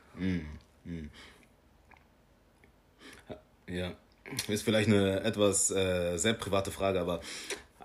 [3.66, 3.92] Ja,
[4.49, 7.20] ist vielleicht eine etwas äh, sehr private Frage, aber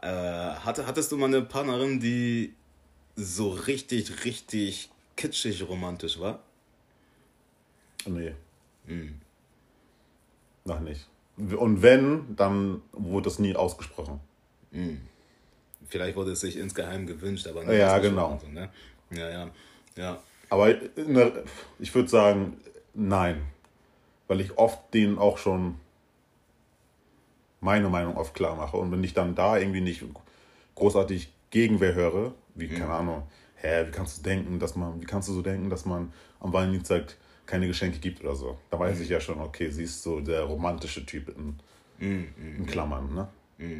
[0.01, 2.53] äh, hatte, hattest du mal eine Partnerin, die
[3.15, 6.39] so richtig, richtig kitschig romantisch war?
[8.05, 8.33] Nee.
[10.65, 11.07] Noch nicht.
[11.57, 14.19] Und wenn, dann wurde das nie ausgesprochen.
[15.87, 18.39] Vielleicht wurde es sich insgeheim gewünscht, aber Ja, ausgesprochen genau.
[18.41, 18.69] So, ne?
[19.11, 19.49] Ja, ja,
[19.95, 20.19] ja.
[20.49, 21.43] Aber der,
[21.79, 22.57] ich würde sagen,
[22.93, 23.41] nein.
[24.27, 25.75] Weil ich oft denen auch schon
[27.61, 28.77] meine Meinung oft klar mache.
[28.77, 30.03] Und wenn ich dann da irgendwie nicht
[30.75, 33.23] großartig Gegenwehr höre, wie, keine Ahnung,
[33.55, 36.53] hä, wie kannst du denken, dass man, wie kannst du so denken, dass man am
[36.53, 37.15] Valentinstag
[37.49, 38.57] keine Geschenke gibt oder so.
[38.69, 41.59] Da weiß ich ja schon, okay, sie ist so der romantische Typ in,
[42.57, 43.27] in Klammern, ne?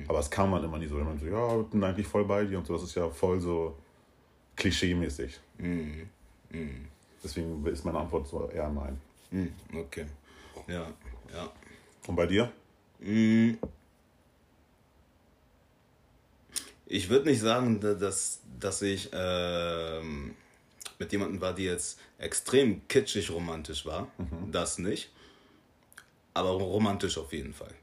[0.10, 2.44] Aber es kann man immer nie so, wenn man so, ja, bin eigentlich voll bei
[2.46, 3.76] dir und so, das ist ja voll so
[4.58, 5.40] klischee-mäßig.
[7.24, 9.00] Deswegen ist meine Antwort so eher nein.
[9.74, 10.06] Okay.
[10.68, 10.88] Ja,
[11.34, 11.50] ja.
[12.08, 12.52] Und bei dir?
[16.92, 20.34] Ich würde nicht sagen, da- dass, dass ich ähm,
[21.00, 24.08] mit jemandem war, die jetzt extrem kitschig romantisch war.
[24.52, 25.10] Das nicht.
[26.34, 27.74] Aber romantisch auf jeden Fall.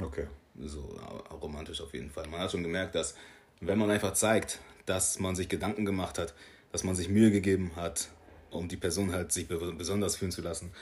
[0.00, 0.26] Okay.
[0.58, 0.98] So
[1.30, 2.26] romantisch auf jeden Fall.
[2.28, 3.14] Man hat schon gemerkt, dass
[3.60, 6.34] wenn man einfach zeigt, dass man sich Gedanken gemacht hat,
[6.72, 8.08] dass man sich Mühe gegeben hat,
[8.50, 10.72] um die Person halt sich be besonders fühlen zu lassen,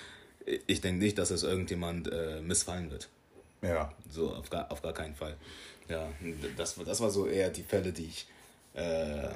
[0.66, 3.08] ich denke nicht, dass es irgendjemand äh, missfallen wird.
[3.62, 3.92] Ja.
[4.08, 5.36] So, auf gar, auf gar keinen Fall.
[5.88, 6.08] Ja,
[6.56, 8.26] das, war- das war so eher die Fälle, die ich
[8.74, 9.26] äh,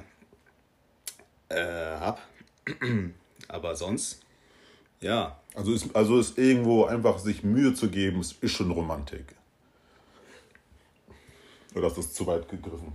[1.48, 2.18] äh, habe.
[3.48, 4.20] Aber sonst,
[5.00, 9.34] ja, Also ist, also ist irgendwo einfach sich Mühe zu geben, ist, ist schon Romantik.
[11.74, 12.92] Oder ist das zu weit gegriffen?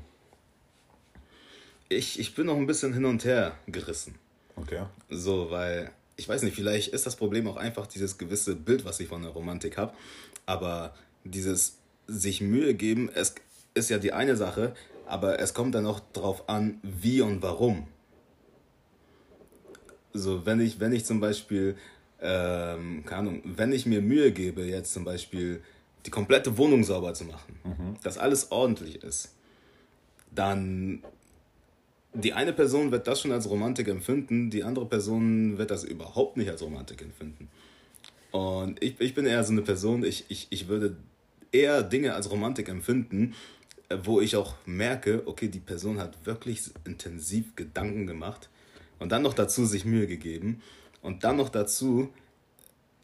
[1.89, 4.15] ich, ich bin noch ein bisschen hin und her gerissen.
[4.55, 4.83] Okay.
[5.09, 8.99] So, weil, ich weiß nicht, vielleicht ist das Problem auch einfach dieses gewisse Bild, was
[8.99, 9.93] ich von der Romantik habe.
[10.45, 11.77] Aber dieses
[12.07, 13.35] sich Mühe geben, es
[13.73, 14.75] ist ja die eine Sache,
[15.07, 17.87] aber es kommt dann auch drauf an, wie und warum.
[20.13, 21.75] So, wenn ich, wenn ich zum Beispiel,
[22.21, 25.61] ähm, keine Ahnung, wenn ich mir Mühe gebe, jetzt zum Beispiel
[26.05, 27.59] die komplette Wohnung sauber zu machen,
[28.03, 29.35] dass alles ordentlich ist,
[30.31, 31.03] dann
[32.13, 36.37] die eine Person wird das schon als Romantik empfinden, die andere Person wird das überhaupt
[36.37, 37.49] nicht als Romantik empfinden.
[38.31, 40.95] Und ich, ich bin eher so eine Person, ich, ich, ich würde
[41.51, 43.35] eher Dinge als Romantik empfinden,
[43.89, 48.49] äh, wo ich auch merke, okay, die Person hat wirklich intensiv Gedanken gemacht
[48.99, 50.61] und dann noch dazu sich Mühe gegeben
[51.01, 52.13] und dann noch dazu,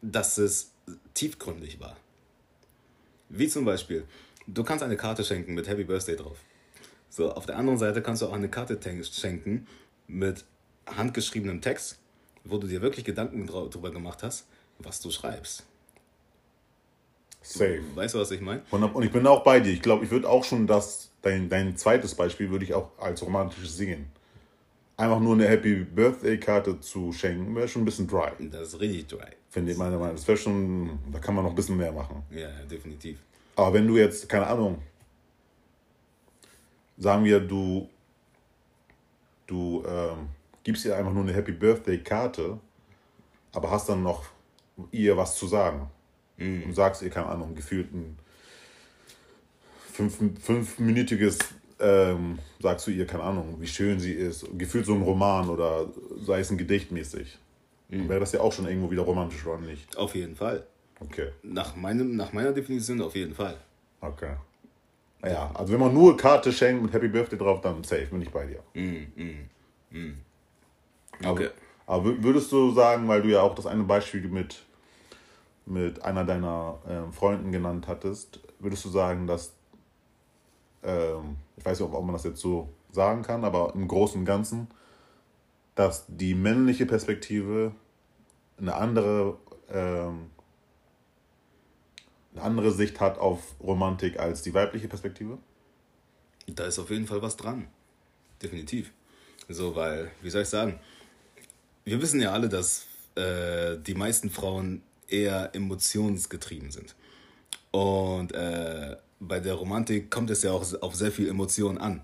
[0.02, 0.72] dass es
[1.14, 1.96] tiefgründig war.
[3.28, 4.04] Wie zum Beispiel,
[4.46, 6.38] du kannst eine Karte schenken mit Happy Birthday drauf.
[7.08, 9.66] So, auf der anderen Seite kannst du auch eine Karte schenken
[10.06, 10.44] mit
[10.86, 11.98] handgeschriebenem Text,
[12.44, 14.46] wo du dir wirklich Gedanken darüber gemacht hast,
[14.78, 15.64] was du schreibst.
[17.42, 17.82] Safe.
[17.94, 18.62] Weißt du, was ich meine?
[18.70, 19.72] Und, ich bin auch bei dir.
[19.72, 23.22] Ich glaube, ich würde auch schon das, dein, dein zweites Beispiel würde ich auch als
[23.22, 24.06] romantisches sehen.
[24.98, 28.30] Einfach nur eine Happy Birthday Karte zu schenken, wäre schon ein bisschen dry.
[28.50, 29.28] Das ist richtig dry.
[29.50, 30.14] Finde ich meiner Meinung nach.
[30.14, 32.22] Das wäre schon, da kann man noch ein bisschen mehr machen.
[32.30, 33.18] Ja, definitiv.
[33.56, 34.82] Aber wenn du jetzt, keine Ahnung,
[36.96, 37.88] sagen wir, du,
[39.46, 40.28] du ähm,
[40.64, 42.58] gibst ihr einfach nur eine Happy Birthday Karte,
[43.52, 44.24] aber hast dann noch
[44.92, 45.90] ihr was zu sagen.
[46.38, 46.64] Mhm.
[46.64, 48.18] Und sagst ihr, keine Ahnung, gefühlt ein
[49.92, 51.38] fünf, fünfminütiges,
[51.78, 54.46] ähm, sagst du ihr, keine Ahnung, wie schön sie ist.
[54.56, 55.86] Gefühlt so ein Roman oder
[56.24, 57.38] sei es ein Gedicht mäßig.
[57.88, 58.08] Mhm.
[58.08, 59.96] Wäre das ja auch schon irgendwo wieder romantisch, oder nicht?
[59.96, 60.66] Auf jeden Fall.
[61.00, 61.28] Okay.
[61.42, 63.56] Nach, meinem, nach meiner Definition auf jeden Fall.
[64.00, 64.34] Okay.
[65.24, 68.30] Ja, also wenn man nur Karte schenkt mit Happy Birthday drauf, dann safe, bin ich
[68.30, 68.62] bei dir.
[68.74, 69.50] Mm, mm,
[69.90, 70.14] mm.
[71.24, 71.50] Okay.
[71.86, 74.62] Aber, aber, würdest du sagen, weil du ja auch das eine Beispiel mit,
[75.64, 79.55] mit einer deiner äh, Freunden genannt hattest, würdest du sagen, dass,
[80.86, 84.24] ähm, ich weiß nicht, ob man das jetzt so sagen kann, aber im Großen und
[84.24, 84.68] Ganzen,
[85.74, 87.72] dass die männliche Perspektive
[88.58, 89.36] eine andere
[89.70, 90.30] ähm,
[92.36, 95.38] eine andere Sicht hat auf Romantik als die weibliche Perspektive?
[96.46, 97.68] Da ist auf jeden Fall was dran.
[98.42, 98.92] Definitiv.
[99.48, 100.78] So, weil, wie soll ich sagen,
[101.84, 106.94] wir wissen ja alle, dass äh, die meisten Frauen eher emotionsgetrieben sind.
[107.70, 112.02] Und äh, bei der Romantik kommt es ja auch auf sehr viel Emotion an.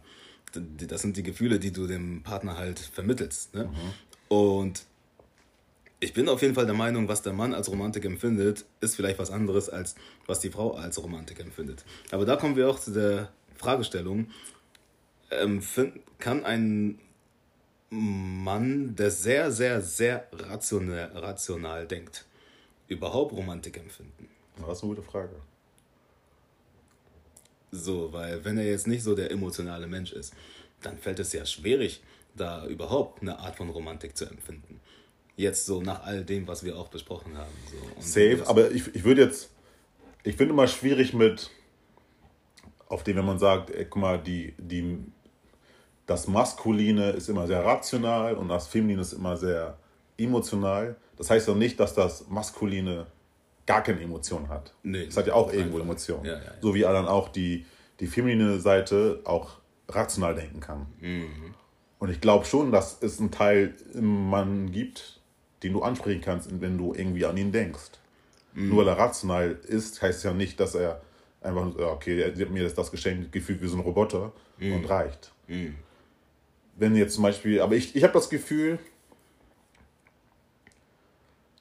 [0.53, 3.55] Das sind die Gefühle, die du dem Partner halt vermittelst.
[3.55, 3.65] Ne?
[3.65, 4.37] Mhm.
[4.37, 4.85] Und
[6.01, 9.19] ich bin auf jeden Fall der Meinung, was der Mann als Romantik empfindet, ist vielleicht
[9.19, 9.95] was anderes, als
[10.27, 11.85] was die Frau als Romantik empfindet.
[12.11, 14.27] Aber da kommen wir auch zu der Fragestellung,
[15.31, 15.63] ähm,
[16.19, 16.99] kann ein
[17.91, 22.27] Mann, der sehr, sehr, sehr rational, rational denkt,
[22.89, 24.29] überhaupt Romantik empfinden?
[24.57, 25.37] Das ist eine gute Frage.
[27.73, 30.35] So, weil wenn er jetzt nicht so der emotionale Mensch ist,
[30.83, 32.03] dann fällt es ja schwierig,
[32.37, 34.81] da überhaupt eine Art von Romantik zu empfinden.
[35.37, 37.53] Jetzt so nach all dem, was wir auch besprochen haben.
[37.71, 38.03] So.
[38.03, 39.51] Safe, aber ich, ich würde jetzt,
[40.23, 41.51] ich finde immer schwierig mit,
[42.89, 44.99] auf dem, wenn man sagt, ey, guck mal, die, die,
[46.05, 49.79] das Maskuline ist immer sehr rational und das Feminine ist immer sehr
[50.19, 50.97] emotional.
[51.17, 53.07] Das heißt doch nicht, dass das Maskuline
[53.73, 54.75] gar keine Emotion hat.
[54.83, 56.25] Nee, das hat ja auch irgendwo Emotionen.
[56.25, 56.53] Ja, ja, ja.
[56.61, 57.65] So wie dann auch die,
[58.01, 59.59] die feminine Seite auch
[59.89, 60.87] rational denken kann.
[61.01, 61.55] Mhm.
[61.99, 65.21] Und ich glaube schon, dass es einen Teil im Mann gibt,
[65.63, 67.93] den du ansprechen kannst, wenn du irgendwie an ihn denkst.
[68.55, 68.71] Mhm.
[68.71, 71.01] Nur weil er rational ist, heißt ja nicht, dass er
[71.41, 74.75] einfach, okay, er hat mir das geschenkt, gefühlt wie so ein Roboter mhm.
[74.75, 75.33] und reicht.
[75.47, 75.77] Mhm.
[76.77, 78.79] Wenn jetzt zum Beispiel, aber ich, ich habe das Gefühl,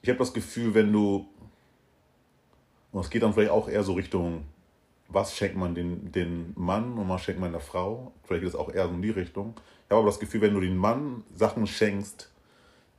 [0.02, 1.28] ich habe das Gefühl, wenn du,
[2.92, 4.46] und es geht dann vielleicht auch eher so Richtung,
[5.08, 8.56] was schenkt man den, den Mann und was schenkt man der Frau, vielleicht ist es
[8.56, 9.56] auch eher so in die Richtung.
[9.86, 12.32] Ich habe aber das Gefühl, wenn du den Mann Sachen schenkst,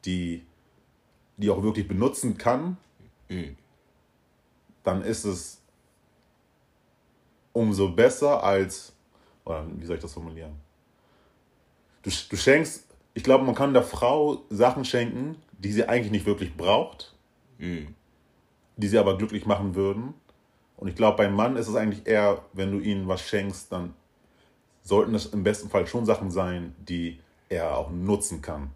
[0.05, 0.43] die
[1.37, 2.77] die auch wirklich benutzen kann,
[3.29, 3.57] mhm.
[4.83, 5.61] dann ist es
[7.53, 8.93] umso besser als,
[9.45, 10.53] oder wie soll ich das formulieren?
[12.03, 16.27] Du, du schenkst, ich glaube, man kann der Frau Sachen schenken, die sie eigentlich nicht
[16.27, 17.15] wirklich braucht,
[17.59, 17.95] mhm.
[18.77, 20.15] Die sie aber glücklich machen würden.
[20.77, 23.95] Und ich glaube, beim Mann ist es eigentlich eher, wenn du ihm was schenkst, dann
[24.83, 28.71] sollten es im besten Fall schon Sachen sein, die er auch nutzen kann,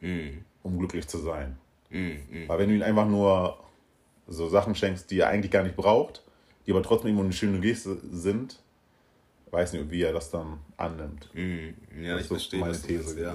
[0.00, 0.44] mhm.
[0.62, 1.58] um glücklich zu sein.
[1.90, 2.44] Mhm.
[2.46, 3.58] Weil wenn du ihm einfach nur
[4.26, 6.22] so Sachen schenkst, die er eigentlich gar nicht braucht,
[6.66, 8.58] die aber trotzdem irgendwo eine schöne Geste sind,
[9.50, 11.30] weiß nicht, wie er das dann annimmt.
[11.34, 11.74] Mhm.
[12.02, 13.20] Ja, das ich verstehe meine These.
[13.20, 13.34] Ja.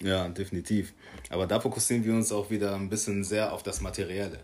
[0.00, 0.92] ja, definitiv.
[1.28, 4.38] Aber da fokussieren wir uns auch wieder ein bisschen sehr auf das Materielle.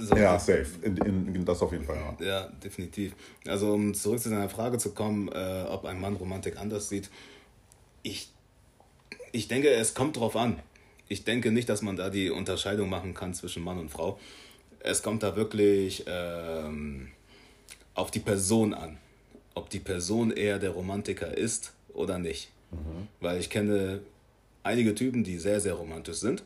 [0.00, 0.66] So, ja, safe.
[0.82, 1.96] In, in, das auf jeden Fall.
[2.20, 2.26] Ja.
[2.26, 3.14] ja, definitiv.
[3.46, 7.10] Also um zurück zu deiner Frage zu kommen, äh, ob ein Mann Romantik anders sieht.
[8.02, 8.32] Ich,
[9.32, 10.60] ich denke, es kommt drauf an
[11.08, 14.18] ich denke nicht, dass man da die Unterscheidung machen kann zwischen Mann und Frau.
[14.80, 17.10] Es kommt da wirklich ähm,
[17.94, 18.98] auf die Person an.
[19.54, 22.50] Ob die Person eher der Romantiker ist oder nicht.
[22.72, 23.08] Mhm.
[23.20, 24.00] Weil ich kenne
[24.62, 26.42] einige Typen, die sehr, sehr romantisch sind.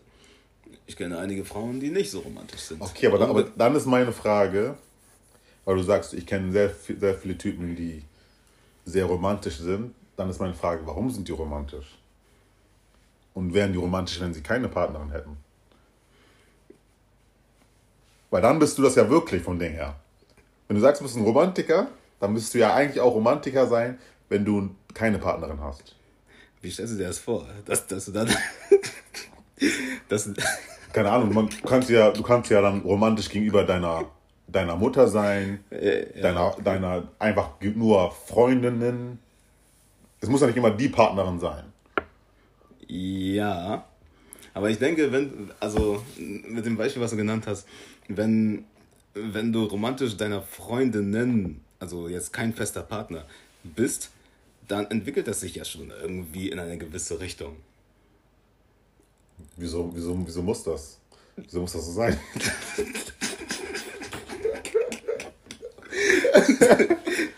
[0.87, 2.81] Ich kenne einige Frauen, die nicht so romantisch sind.
[2.81, 4.77] Okay, aber, dann, aber dann ist meine Frage,
[5.65, 8.03] weil du sagst, ich kenne sehr, sehr viele Typen, die
[8.85, 9.95] sehr romantisch sind.
[10.17, 11.99] Dann ist meine Frage, warum sind die romantisch?
[13.35, 15.37] Und wären die romantisch, wenn sie keine Partnerin hätten?
[18.31, 19.97] Weil dann bist du das ja wirklich vom Ding her.
[20.67, 21.89] Wenn du sagst, du bist ein Romantiker,
[22.21, 25.95] dann müsstest du ja eigentlich auch Romantiker sein, wenn du keine Partnerin hast.
[26.61, 27.47] Wie stellst du dir das vor?
[27.65, 28.29] Dass, dass du dann.
[30.09, 30.31] Das,
[30.92, 34.07] Keine Ahnung, man, du, kannst ja, du kannst ja dann romantisch gegenüber deiner,
[34.47, 39.18] deiner Mutter sein, ja, deiner, deiner einfach nur Freundinnen.
[40.21, 41.64] Es muss ja nicht immer die Partnerin sein.
[42.87, 43.85] Ja.
[44.55, 47.68] Aber ich denke, wenn, also mit dem Beispiel, was du genannt hast,
[48.09, 48.64] wenn,
[49.14, 53.25] wenn du romantisch deiner Freundinnen, also jetzt kein fester Partner,
[53.62, 54.11] bist,
[54.66, 57.57] dann entwickelt das sich ja schon irgendwie in eine gewisse Richtung.
[59.57, 60.98] Wieso, wieso, wieso muss das?
[61.37, 62.18] Wieso muss das so sein?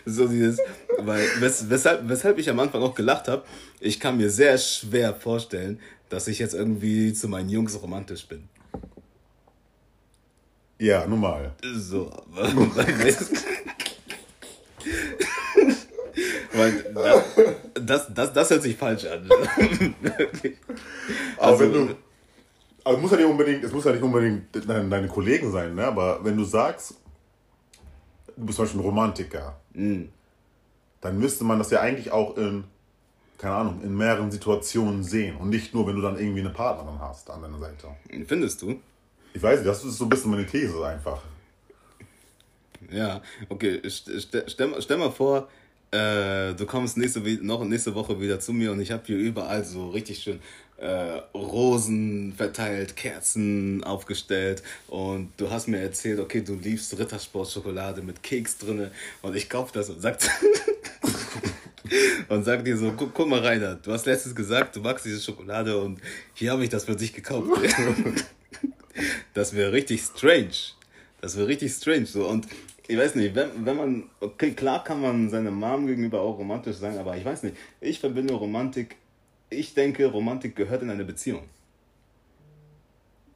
[0.05, 0.59] so dieses,
[0.99, 3.43] weil, wes, weshalb, weshalb ich am Anfang auch gelacht habe,
[3.79, 8.47] ich kann mir sehr schwer vorstellen, dass ich jetzt irgendwie zu meinen Jungs romantisch bin.
[10.79, 11.53] Ja, normal.
[11.63, 12.51] So, weil,
[16.61, 19.29] weil das, das, das hört sich falsch an.
[21.37, 21.95] Aber also, wenn du.
[22.83, 25.85] Also muss ja nicht unbedingt, es muss ja nicht unbedingt deine, deine Kollegen sein, ne?
[25.85, 26.95] aber wenn du sagst,
[28.35, 30.05] du bist zum Beispiel ein Romantiker, mm.
[30.99, 32.63] dann müsste man das ja eigentlich auch in,
[33.37, 36.99] keine Ahnung, in mehreren Situationen sehen und nicht nur, wenn du dann irgendwie eine Partnerin
[36.99, 37.87] hast an deiner Seite.
[38.25, 38.79] Findest du?
[39.33, 41.21] Ich weiß nicht, das ist so ein bisschen meine These einfach.
[42.89, 45.47] Ja, okay, stell, stell, stell mal vor,
[45.91, 49.63] äh, du kommst nächste, noch nächste Woche wieder zu mir und ich habe hier überall
[49.65, 50.39] so richtig schön
[50.77, 58.23] äh, Rosen verteilt, Kerzen aufgestellt und du hast mir erzählt, okay, du liebst Rittersport-Schokolade mit
[58.23, 60.29] Keks drinne und ich kaufe das und sagt
[62.29, 65.21] und sag dir so, guck, guck mal Rainer, du hast letztens gesagt, du magst diese
[65.21, 65.99] Schokolade und
[66.33, 67.49] hier habe ich das für dich gekauft.
[69.33, 70.55] das wäre richtig strange.
[71.19, 72.47] Das wäre richtig strange so und
[72.91, 76.75] ich weiß nicht, wenn, wenn man, okay, klar kann man seiner Mom gegenüber auch romantisch
[76.75, 78.97] sein, aber ich weiß nicht, ich verbinde Romantik,
[79.49, 81.43] ich denke, Romantik gehört in eine Beziehung.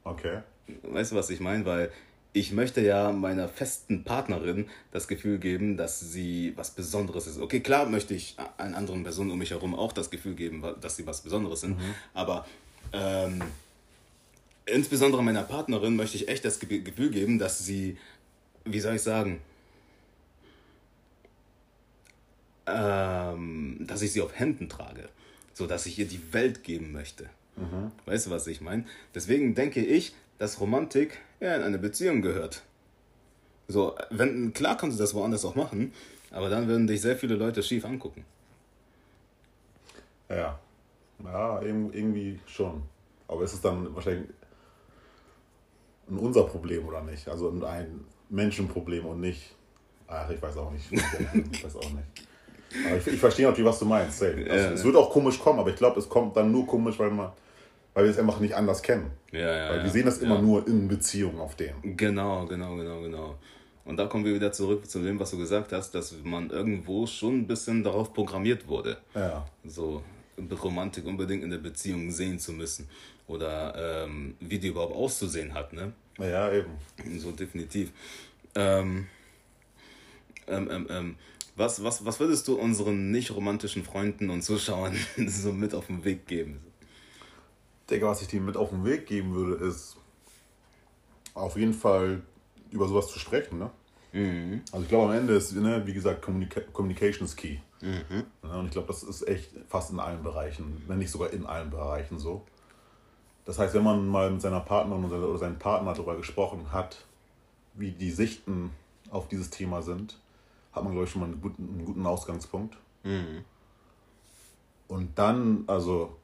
[0.04, 0.40] Okay.
[0.82, 1.64] Weißt du, was ich meine?
[1.64, 1.90] Weil
[2.34, 7.40] ich möchte ja meiner festen Partnerin das Gefühl geben, dass sie was Besonderes ist.
[7.40, 10.96] Okay, klar möchte ich allen anderen Personen um mich herum auch das Gefühl geben, dass
[10.96, 11.94] sie was Besonderes sind, mhm.
[12.12, 12.46] aber
[12.92, 13.40] ähm,
[14.66, 17.96] insbesondere meiner Partnerin möchte ich echt das Gefühl geben, dass sie
[18.66, 19.40] wie soll ich sagen,
[22.66, 25.08] ähm, dass ich sie auf Händen trage,
[25.54, 27.30] so dass ich ihr die Welt geben möchte.
[27.56, 27.92] Mhm.
[28.04, 28.84] Weißt du, was ich meine?
[29.14, 32.62] Deswegen denke ich, dass Romantik ja in eine Beziehung gehört.
[33.68, 35.92] So, wenn, klar kannst du das woanders auch machen,
[36.30, 38.24] aber dann würden dich sehr viele Leute schief angucken.
[40.28, 40.58] Ja,
[41.24, 42.82] ja, irgendwie schon.
[43.28, 44.28] Aber ist es dann wahrscheinlich
[46.08, 47.28] ein unser Problem oder nicht?
[47.28, 49.54] Also ein Menschenproblem und nicht.
[50.08, 50.84] Ach, ich weiß auch nicht.
[50.90, 52.26] Ich weiß auch nicht.
[52.86, 54.22] Aber ich, ich verstehe natürlich, was du meinst.
[54.22, 56.98] Also, ja, es wird auch komisch kommen, aber ich glaube, es kommt dann nur komisch,
[56.98, 57.30] weil man
[57.96, 59.10] weil wir es einfach nicht anders kennen.
[59.32, 61.96] Ja, ja, weil wir sehen das immer nur in Beziehung auf dem.
[61.96, 63.38] Genau, genau, genau, genau.
[63.86, 67.06] Und da kommen wir wieder zurück zu dem, was du gesagt hast, dass man irgendwo
[67.06, 68.98] schon ein bisschen darauf programmiert wurde.
[69.14, 69.46] Ja.
[69.64, 70.02] So
[70.62, 72.86] Romantik unbedingt in der Beziehung sehen zu müssen.
[73.28, 75.92] Oder ähm, wie die überhaupt auszusehen hat, ne?
[76.18, 76.70] Ja, eben.
[77.18, 77.92] So definitiv.
[78.54, 79.06] Ähm,
[80.46, 81.16] ähm, ähm, ähm,
[81.56, 86.04] was, was, was würdest du unseren nicht romantischen Freunden und Zuschauern so mit auf den
[86.04, 86.60] Weg geben?
[87.90, 89.96] Denke, was ich dir mit auf den Weg geben würde, ist
[91.34, 92.22] auf jeden Fall
[92.70, 93.58] über sowas zu sprechen.
[93.58, 93.70] Ne?
[94.12, 94.62] Mhm.
[94.72, 97.58] Also ich glaube, am Ende ist, ne, wie gesagt, Communica Communication is key.
[97.80, 98.24] Mhm.
[98.42, 101.46] Ja, und ich glaube, das ist echt fast in allen Bereichen, wenn nicht sogar in
[101.46, 102.44] allen Bereichen so.
[103.46, 107.04] Das heißt, wenn man mal mit seiner Partnerin oder seinem Partner darüber gesprochen hat,
[107.74, 108.72] wie die Sichten
[109.10, 110.18] auf dieses Thema sind,
[110.72, 112.76] hat man, glaube ich, schon mal einen guten, einen guten Ausgangspunkt.
[113.04, 113.44] Mhm.
[114.88, 116.16] Und dann, also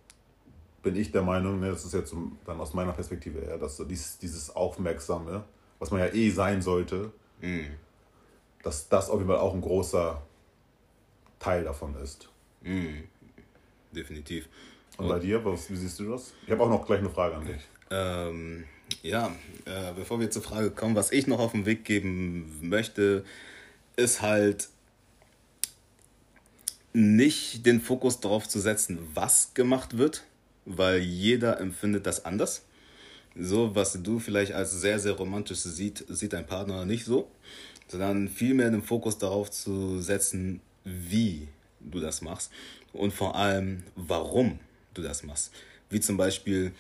[0.82, 2.14] bin ich der Meinung, ne, das ist jetzt
[2.44, 5.44] dann aus meiner Perspektive her, dass dieses, dieses Aufmerksame,
[5.78, 7.68] was man ja eh sein sollte, mhm.
[8.64, 10.20] dass das auf jeden Fall auch ein großer
[11.38, 12.28] Teil davon ist.
[12.62, 13.04] Mhm.
[13.92, 14.48] Definitiv.
[14.98, 16.32] Und bei dir, was, wie siehst du das?
[16.44, 17.62] Ich habe auch noch gleich eine Frage an dich.
[17.90, 18.64] Ähm,
[19.02, 19.34] ja,
[19.64, 23.24] äh, bevor wir zur Frage kommen, was ich noch auf den Weg geben möchte,
[23.96, 24.68] ist halt
[26.92, 30.24] nicht den Fokus darauf zu setzen, was gemacht wird,
[30.66, 32.64] weil jeder empfindet das anders.
[33.34, 37.30] So, was du vielleicht als sehr, sehr romantisch sieht, sieht dein Partner nicht so,
[37.88, 41.48] sondern vielmehr den Fokus darauf zu setzen, wie
[41.80, 42.50] du das machst
[42.92, 44.58] und vor allem, warum
[44.94, 45.52] du das machst.
[45.90, 46.72] Wie zum Beispiel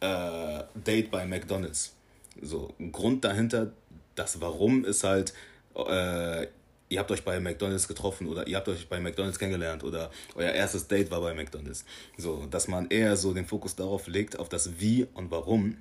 [0.00, 1.94] äh, Date bei McDonald's.
[2.40, 3.72] So, ein Grund dahinter,
[4.14, 5.32] das Warum ist halt,
[5.74, 6.46] äh,
[6.88, 10.50] ihr habt euch bei McDonalds getroffen oder ihr habt euch bei McDonalds kennengelernt oder euer
[10.50, 11.84] erstes Date war bei McDonalds.
[12.16, 15.76] So, dass man eher so den Fokus darauf legt, auf das Wie und Warum.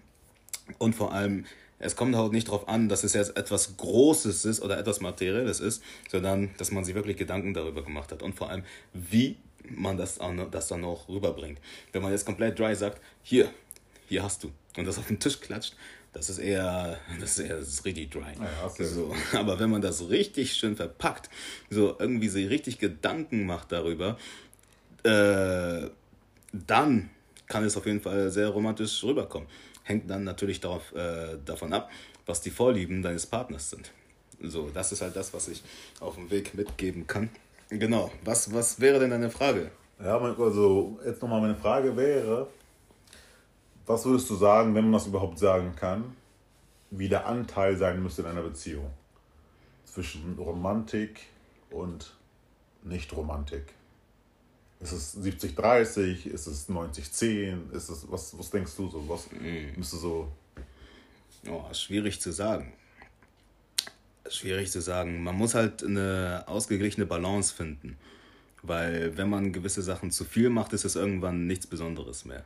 [0.77, 1.45] Und vor allem,
[1.79, 5.61] es kommt halt nicht darauf an, dass es jetzt etwas Großes ist oder etwas Materielles
[5.61, 8.21] ist, sondern dass man sich wirklich Gedanken darüber gemacht hat.
[8.21, 10.19] Und vor allem, wie man das,
[10.51, 11.59] das dann auch rüberbringt.
[11.91, 13.49] Wenn man jetzt komplett dry sagt, hier,
[14.07, 15.75] hier hast du, und das auf den Tisch klatscht,
[16.13, 18.33] das ist eher, das ist eher das ist richtig dry.
[18.39, 21.29] Ja, so, aber wenn man das richtig schön verpackt,
[21.69, 24.17] so irgendwie sich richtig Gedanken macht darüber,
[25.03, 25.87] äh,
[26.51, 27.09] dann
[27.47, 29.47] kann es auf jeden Fall sehr romantisch rüberkommen.
[29.83, 31.91] Hängt dann natürlich darauf, äh, davon ab,
[32.25, 33.91] was die Vorlieben deines Partners sind.
[34.41, 35.63] So, das ist halt das, was ich
[35.99, 37.29] auf dem Weg mitgeben kann.
[37.69, 38.11] Genau.
[38.23, 39.71] Was, was wäre denn deine Frage?
[39.99, 42.47] Ja, also jetzt nochmal meine Frage wäre,
[43.85, 46.15] was würdest du sagen, wenn man das überhaupt sagen kann,
[46.91, 48.89] wie der Anteil sein müsste in einer Beziehung
[49.85, 51.21] zwischen Romantik
[51.69, 52.15] und
[52.83, 53.73] Nicht-Romantik?
[54.79, 56.27] Ist es 70-30?
[56.27, 57.71] Ist es 90-10?
[57.71, 59.03] Ist es, was, was denkst du so?
[59.09, 59.77] Was mm.
[59.77, 60.31] müsste so.
[61.49, 62.73] Oh, schwierig zu sagen.
[64.29, 65.23] Schwierig zu sagen.
[65.23, 67.97] Man muss halt eine ausgeglichene Balance finden.
[68.61, 72.43] Weil wenn man gewisse Sachen zu viel macht, ist es irgendwann nichts Besonderes mehr.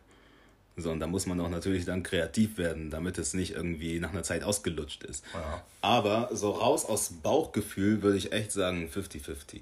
[0.75, 4.11] So, und da muss man auch natürlich dann kreativ werden, damit es nicht irgendwie nach
[4.11, 5.23] einer Zeit ausgelutscht ist.
[5.33, 5.63] Ja.
[5.81, 9.61] Aber so raus aus Bauchgefühl würde ich echt sagen 50-50.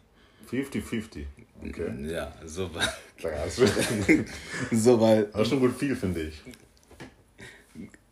[0.49, 1.25] 50-50.
[1.63, 2.11] Okay.
[2.11, 2.69] Ja, so
[3.17, 3.49] Klar,
[4.71, 5.25] so weil.
[5.25, 6.41] Das ist schon gut viel, finde ich.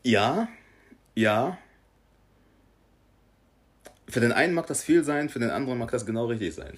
[0.03, 0.47] Ja,
[1.15, 1.57] ja.
[4.09, 6.77] Für den einen mag das viel sein, für den anderen mag das genau richtig sein.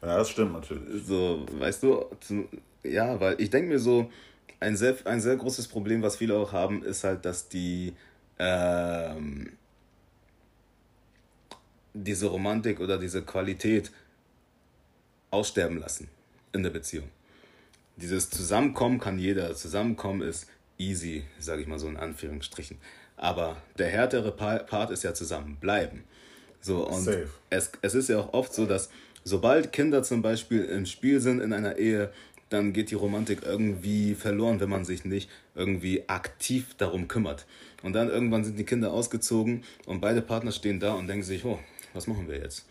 [0.00, 1.04] Ja, das stimmt natürlich.
[1.04, 2.06] So, weißt du,
[2.84, 4.10] ja, weil ich denke mir so,
[4.60, 7.94] ein sehr, ein sehr großes Problem, was viele auch haben, ist halt, dass die
[8.38, 9.52] ähm,
[11.94, 13.90] diese Romantik oder diese Qualität
[15.30, 16.08] aussterben lassen
[16.52, 17.08] in der Beziehung.
[17.96, 19.54] Dieses Zusammenkommen kann jeder.
[19.54, 20.48] Zusammenkommen ist
[20.78, 22.78] easy, sage ich mal so in Anführungsstrichen.
[23.16, 26.04] Aber der härtere Part ist ja zusammenbleiben.
[26.62, 27.28] So, und Safe.
[27.50, 28.88] Es, es ist ja auch oft so, dass
[29.24, 32.10] sobald Kinder zum Beispiel im Spiel sind in einer Ehe,
[32.48, 37.46] dann geht die Romantik irgendwie verloren, wenn man sich nicht irgendwie aktiv darum kümmert.
[37.82, 41.44] Und dann irgendwann sind die Kinder ausgezogen und beide Partner stehen da und denken sich,
[41.44, 41.58] oh,
[41.94, 42.66] was machen wir jetzt?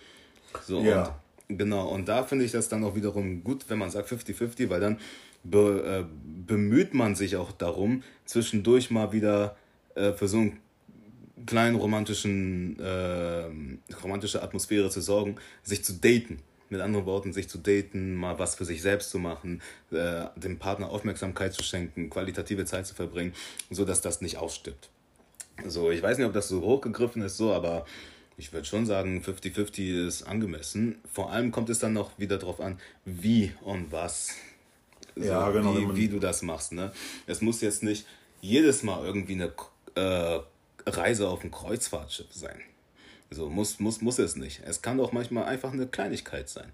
[0.63, 1.19] So, ja.
[1.47, 4.69] und, genau, und da finde ich das dann auch wiederum gut, wenn man sagt 50-50,
[4.69, 4.99] weil dann
[5.43, 6.13] be, äh,
[6.47, 9.57] bemüht man sich auch darum, zwischendurch mal wieder
[9.95, 10.59] äh, für so einen
[11.45, 13.45] kleinen romantischen, äh,
[14.03, 16.39] romantische Atmosphäre zu sorgen, sich zu daten
[16.69, 19.61] mit anderen Worten, sich zu daten, mal was für sich selbst zu machen,
[19.91, 23.33] äh, dem Partner Aufmerksamkeit zu schenken, qualitative Zeit zu verbringen,
[23.69, 24.89] so dass das nicht ausstirbt.
[25.67, 27.85] So, ich weiß nicht, ob das so hochgegriffen ist, so, aber
[28.37, 30.95] ich würde schon sagen, 50-50 ist angemessen.
[31.11, 34.29] Vor allem kommt es dann noch wieder darauf an, wie und was.
[35.15, 35.75] So, ja, genau.
[35.75, 36.71] Wie, wie, du das machst.
[36.71, 36.91] Ne?
[37.27, 38.07] Es muss jetzt nicht
[38.39, 39.53] jedes Mal irgendwie eine
[39.95, 40.39] äh,
[40.85, 42.59] Reise auf ein Kreuzfahrtschiff sein.
[43.29, 44.61] So muss, muss, muss es nicht.
[44.65, 46.71] Es kann doch manchmal einfach eine Kleinigkeit sein.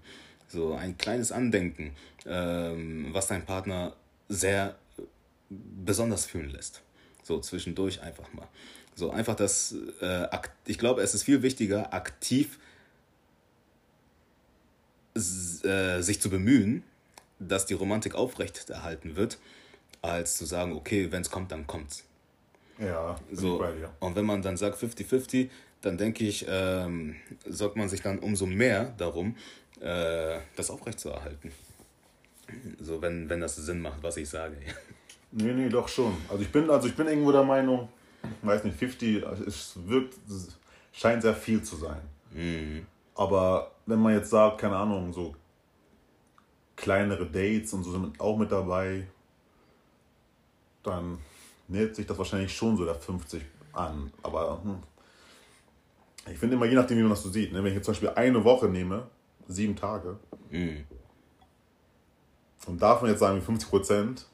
[0.48, 1.94] So ein kleines Andenken,
[2.26, 3.94] ähm, was dein Partner
[4.28, 4.76] sehr
[5.50, 6.82] besonders fühlen lässt.
[7.22, 8.48] So zwischendurch einfach mal.
[8.94, 10.26] So einfach das, äh,
[10.66, 12.58] ich glaube, es ist viel wichtiger, aktiv
[15.14, 16.82] äh, sich zu bemühen,
[17.38, 19.38] dass die Romantik aufrechterhalten wird,
[20.02, 22.07] als zu sagen, okay, wenn es kommt, dann kommt's.
[22.78, 23.64] Ja, so.
[24.00, 25.48] Und wenn man dann sagt 50-50,
[25.80, 27.16] dann denke ich, ähm,
[27.46, 29.36] sorgt man sich dann umso mehr darum,
[29.80, 31.52] äh, das aufrechtzuerhalten.
[32.80, 34.56] So, wenn, wenn das Sinn macht, was ich sage.
[35.32, 36.16] nee, nee, doch schon.
[36.28, 37.88] Also ich bin, also ich bin irgendwo der Meinung,
[38.42, 40.56] weiß nicht, 50, es wirkt, es
[40.92, 42.00] scheint sehr viel zu sein.
[42.32, 42.86] Mhm.
[43.14, 45.34] Aber wenn man jetzt sagt, keine Ahnung, so
[46.76, 49.06] kleinere Dates und so sind auch mit dabei,
[50.82, 51.18] dann
[51.68, 53.42] nähert sich das wahrscheinlich schon so der 50
[53.72, 54.12] an.
[54.22, 54.82] Aber hm,
[56.30, 57.52] ich finde immer, je nachdem, wie man das so sieht.
[57.52, 57.58] Ne?
[57.58, 59.06] Wenn ich jetzt zum Beispiel eine Woche nehme,
[59.46, 60.18] sieben Tage,
[60.50, 60.84] mhm.
[62.66, 64.26] und davon jetzt sagen wir 50 Prozent,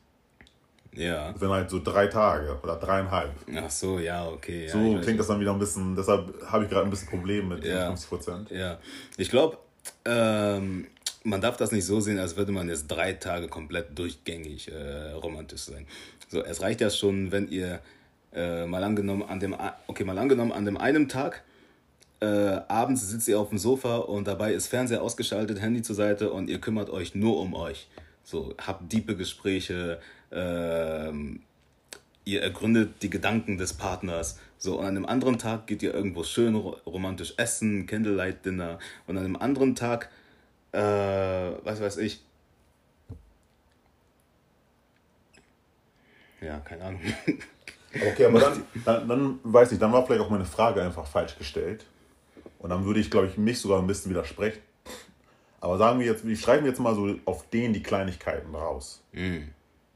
[0.97, 1.33] ja.
[1.33, 3.33] Das wären halt so drei Tage oder dreieinhalb.
[3.57, 4.67] Ach so, ja, okay.
[4.67, 7.49] Ja, so klingt das dann wieder ein bisschen, deshalb habe ich gerade ein bisschen Problem
[7.49, 7.87] mit ja.
[7.87, 8.51] 50 Prozent.
[8.51, 8.79] Ja,
[9.17, 9.59] ich glaube,
[10.05, 10.87] ähm,
[11.25, 15.11] man darf das nicht so sehen, als würde man jetzt drei Tage komplett durchgängig äh,
[15.13, 15.87] romantisch sein.
[16.29, 17.81] So, es reicht ja schon, wenn ihr
[18.33, 19.57] äh, mal angenommen an dem,
[19.87, 21.43] okay, mal angenommen an dem einen Tag
[22.25, 26.31] äh, abends sitzt ihr auf dem Sofa und dabei ist Fernseher ausgeschaltet, Handy zur Seite
[26.33, 27.89] und ihr kümmert euch nur um euch.
[28.23, 30.01] So, habt diepe Gespräche,
[30.33, 31.41] ähm,
[32.25, 34.39] ihr ergründet die Gedanken des Partners.
[34.57, 38.79] So, und an einem anderen Tag geht ihr irgendwo schön romantisch essen, Candlelight Dinner.
[39.07, 40.09] Und an einem anderen Tag,
[40.75, 42.23] äh, was weiß ich.
[46.41, 47.01] Ja, keine Ahnung.
[47.95, 51.39] Okay, aber dann, dann, dann weiß ich, dann war vielleicht auch meine Frage einfach falsch
[51.39, 51.87] gestellt.
[52.59, 54.61] Und dann würde ich, glaube ich, mich sogar ein bisschen widersprechen.
[55.61, 59.03] Aber sagen wir jetzt, wir schreiben jetzt mal so auf den die Kleinigkeiten raus.
[59.13, 59.45] Mm.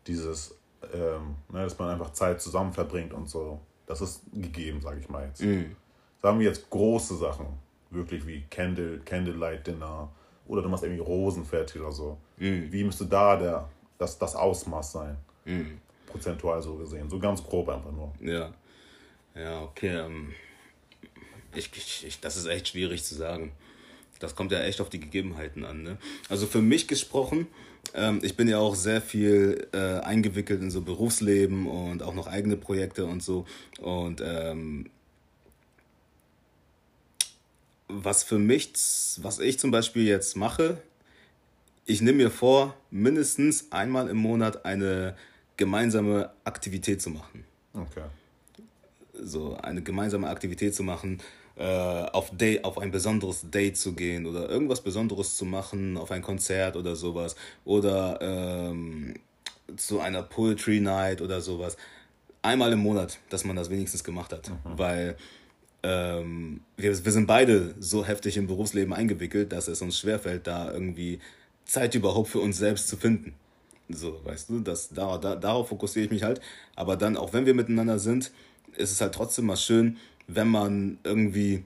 [0.07, 0.55] Dieses,
[0.95, 3.61] ähm, ne, dass man einfach Zeit zusammen verbringt und so.
[3.87, 5.43] Das ist gegeben, sage ich mal jetzt.
[5.43, 5.77] Mm.
[6.23, 7.47] Sagen wir jetzt große Sachen,
[7.91, 10.11] wirklich wie Candle, Candlelight Dinner
[10.49, 12.17] oder du machst irgendwie Rosen fertig oder so.
[12.39, 12.71] Mm.
[12.71, 13.69] Wie müsste da der,
[13.99, 15.17] das, das Ausmaß sein?
[15.45, 15.79] Mm.
[16.07, 17.09] Prozentual so gesehen.
[17.09, 18.13] So ganz grob einfach nur.
[18.21, 18.53] Ja.
[19.35, 19.97] Ja, okay.
[19.97, 20.33] Ähm,
[21.55, 21.71] ich,
[22.05, 23.53] ich, das ist echt schwierig zu sagen.
[24.19, 25.83] Das kommt ja echt auf die Gegebenheiten an.
[25.83, 25.99] Ne?
[26.29, 27.47] Also für mich gesprochen,
[27.95, 32.27] ähm, ich bin ja auch sehr viel äh, eingewickelt in so Berufsleben und auch noch
[32.27, 33.47] eigene Projekte und so.
[33.81, 34.91] Und ähm,
[37.89, 38.73] was für mich,
[39.19, 40.79] was ich zum Beispiel jetzt mache,
[41.87, 45.17] ich nehme mir vor, mindestens einmal im Monat eine
[45.57, 47.45] gemeinsame Aktivität zu machen.
[47.73, 48.05] Okay.
[49.15, 51.21] So eine gemeinsame Aktivität zu machen,
[51.57, 56.11] äh, auf, Day, auf ein besonderes Date zu gehen oder irgendwas Besonderes zu machen, auf
[56.11, 57.37] ein Konzert oder sowas.
[57.65, 59.15] Oder ähm,
[59.77, 61.77] zu einer Poetry Night oder sowas.
[62.43, 64.51] Einmal im Monat, dass man das wenigstens gemacht hat.
[64.51, 64.55] Mhm.
[64.79, 65.17] Weil
[65.83, 70.73] ähm, wir, wir sind beide so heftig im Berufsleben eingewickelt, dass es uns schwerfällt, da
[70.73, 71.21] irgendwie
[71.65, 73.35] Zeit überhaupt für uns selbst zu finden.
[73.89, 76.41] So, weißt du, das, da, da, darauf fokussiere ich mich halt.
[76.77, 78.33] Aber dann, auch wenn wir miteinander sind,
[78.77, 81.65] ist es halt trotzdem mal schön, wenn man irgendwie,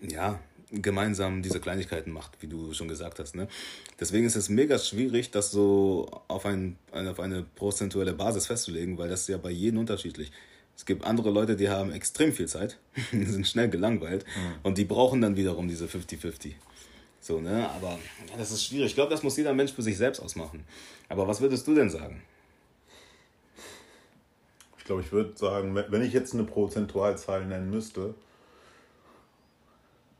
[0.00, 0.38] ja,
[0.72, 3.34] gemeinsam diese Kleinigkeiten macht, wie du schon gesagt hast.
[3.34, 3.46] Ne?
[4.00, 9.10] Deswegen ist es mega schwierig, das so auf, ein, auf eine prozentuelle Basis festzulegen, weil
[9.10, 10.32] das ist ja bei jedem unterschiedlich.
[10.82, 12.76] Es gibt andere Leute, die haben extrem viel Zeit,
[13.12, 14.54] sind schnell gelangweilt mhm.
[14.64, 16.54] und die brauchen dann wiederum diese 50-50.
[17.20, 17.70] So, ne?
[17.70, 17.90] Aber
[18.28, 18.86] ja, das ist schwierig.
[18.86, 20.64] Ich glaube, das muss jeder Mensch für sich selbst ausmachen.
[21.08, 22.20] Aber was würdest du denn sagen?
[24.76, 28.16] Ich glaube, ich würde sagen, wenn ich jetzt eine Prozentualzahl nennen müsste,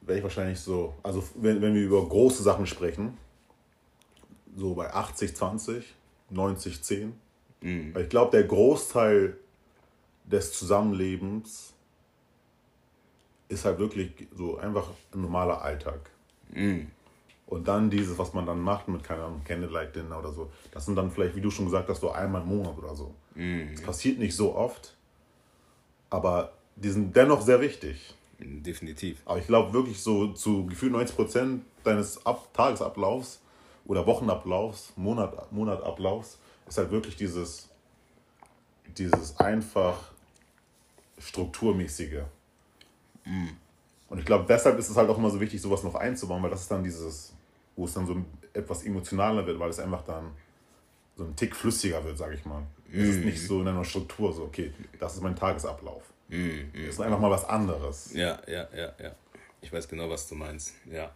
[0.02, 3.18] wäre ich wahrscheinlich so, also wenn, wenn wir über große Sachen sprechen,
[4.54, 5.92] so bei 80, 20,
[6.30, 7.12] 90, 10.
[7.62, 7.94] Mhm.
[7.96, 9.38] Weil ich glaube, der Großteil
[10.32, 11.74] des Zusammenlebens
[13.48, 16.10] ist halt wirklich so einfach ein normaler Alltag.
[16.50, 16.90] Mhm.
[17.46, 20.86] Und dann dieses, was man dann macht mit, keine Ahnung, Candlelight Dinner oder so, das
[20.86, 23.14] sind dann vielleicht, wie du schon gesagt hast, so einmal im Monat oder so.
[23.34, 23.72] Mhm.
[23.74, 24.96] Das passiert nicht so oft,
[26.08, 28.14] aber die sind dennoch sehr wichtig.
[28.38, 29.20] Definitiv.
[29.26, 33.40] Aber ich glaube wirklich so zu gefühlt 90 Prozent deines Ab Tagesablaufs
[33.84, 37.68] oder Wochenablaufs, Monat, Monatablaufs ist halt wirklich dieses,
[38.96, 40.11] dieses einfach
[41.22, 42.22] strukturmäßige.
[43.24, 43.56] Mhm.
[44.08, 46.50] Und ich glaube, deshalb ist es halt auch immer so wichtig, sowas noch einzubauen, weil
[46.50, 47.32] das ist dann dieses,
[47.76, 50.32] wo es dann so etwas emotionaler wird, weil es einfach dann
[51.16, 52.60] so ein Tick flüssiger wird, sage ich mal.
[52.88, 53.00] Mm.
[53.00, 56.02] Es ist nicht so in einer Struktur, so, okay, das ist mein Tagesablauf.
[56.28, 56.60] Mm.
[56.74, 58.12] Es ist einfach mal was anderes.
[58.12, 59.14] Ja, ja, ja, ja.
[59.60, 60.74] Ich weiß genau, was du meinst.
[60.90, 61.14] Ja,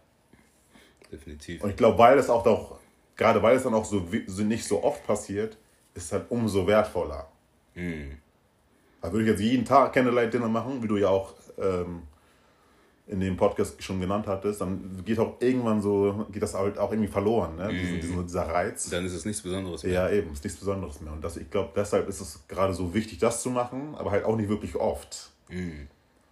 [1.11, 1.63] definitiv.
[1.63, 2.79] Und ich glaube, weil es auch doch,
[3.15, 5.57] gerade weil es dann auch so, so nicht so oft passiert,
[5.93, 7.29] ist es halt umso wertvoller.
[7.75, 8.13] Mm.
[9.07, 12.03] Also würde ich jetzt jeden Tag Candlelight Dinner machen, wie du ja auch ähm,
[13.07, 16.91] in dem Podcast schon genannt hattest, dann geht auch irgendwann so, geht das halt auch
[16.91, 17.71] irgendwie verloren, ne?
[17.71, 18.01] Mhm.
[18.01, 18.89] Diese, dieser Reiz.
[18.89, 19.93] Dann ist es nichts Besonderes mehr.
[19.93, 21.13] Ja, eben, ist nichts Besonderes mehr.
[21.13, 24.25] Und das, ich glaube, deshalb ist es gerade so wichtig, das zu machen, aber halt
[24.25, 25.29] auch nicht wirklich oft.
[25.47, 25.87] Mhm.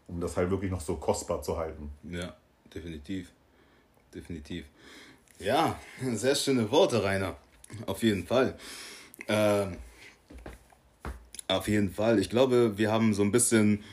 [0.07, 1.91] Um das halt wirklich noch so kostbar zu halten.
[2.03, 2.35] Ja,
[2.73, 3.31] definitiv.
[4.13, 4.65] Definitiv.
[5.39, 5.79] Ja,
[6.13, 7.37] sehr schöne Worte, Rainer.
[7.85, 8.57] Auf jeden Fall.
[9.29, 9.77] Ähm,
[11.47, 12.19] auf jeden Fall.
[12.19, 13.83] Ich glaube, wir haben so ein bisschen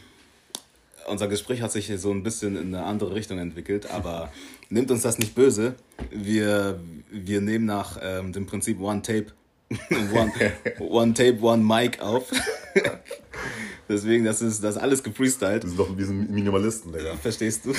[1.07, 4.33] unser Gespräch hat sich so ein bisschen in eine andere Richtung entwickelt, aber
[4.71, 5.75] nimmt uns das nicht böse.
[6.11, 6.81] Wir,
[7.11, 9.27] wir nehmen nach ähm, dem Prinzip One Tape,
[10.13, 10.33] one,
[10.81, 12.31] one Tape, One Mic auf.
[13.89, 15.65] Deswegen, das ist das ist alles gefreestylt.
[15.65, 17.15] Wir sind doch wir sind Minimalisten, Digga.
[17.17, 17.75] Verstehst du?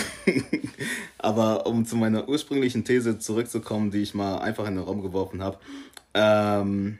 [1.17, 5.41] Aber um zu meiner ursprünglichen These zurückzukommen, die ich mal einfach in den Raum geworfen
[5.41, 5.57] habe.
[6.13, 6.99] Ähm,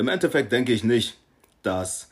[0.00, 1.18] Im Endeffekt denke ich nicht,
[1.62, 2.08] dass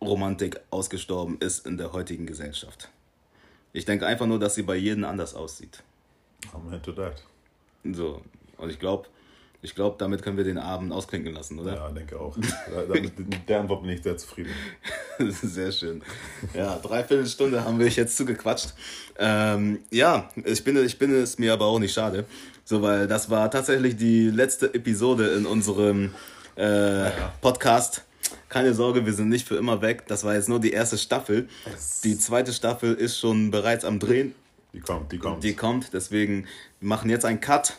[0.00, 2.90] Romantik ausgestorben ist in der heutigen Gesellschaft.
[3.72, 5.82] Ich denke einfach nur, dass sie bei jedem anders aussieht.
[6.52, 7.24] Amen to that.
[7.82, 8.22] So,
[8.56, 9.08] und ich glaube,
[9.62, 11.74] ich glaube, damit können wir den Abend ausklinken lassen, oder?
[11.74, 12.36] Ja, denke auch.
[12.36, 14.52] Mit der Antwort bin ich sehr zufrieden.
[15.18, 16.02] sehr schön.
[16.54, 18.74] Ja, dreiviertel Stunde haben wir jetzt zugequatscht.
[19.18, 22.26] Ähm, ja, ich bin, ich bin es mir aber auch nicht schade.
[22.64, 26.14] So, weil das war tatsächlich die letzte Episode in unserem
[26.56, 27.32] äh, ja.
[27.40, 28.04] Podcast.
[28.48, 30.04] keine Sorge, wir sind nicht für immer weg.
[30.08, 31.48] Das war jetzt nur die erste Staffel.
[32.04, 34.34] Die zweite Staffel ist schon bereits am Drehen.
[34.72, 35.42] Die kommt, die kommt.
[35.42, 36.46] Die kommt, deswegen
[36.80, 37.74] wir machen jetzt einen Cut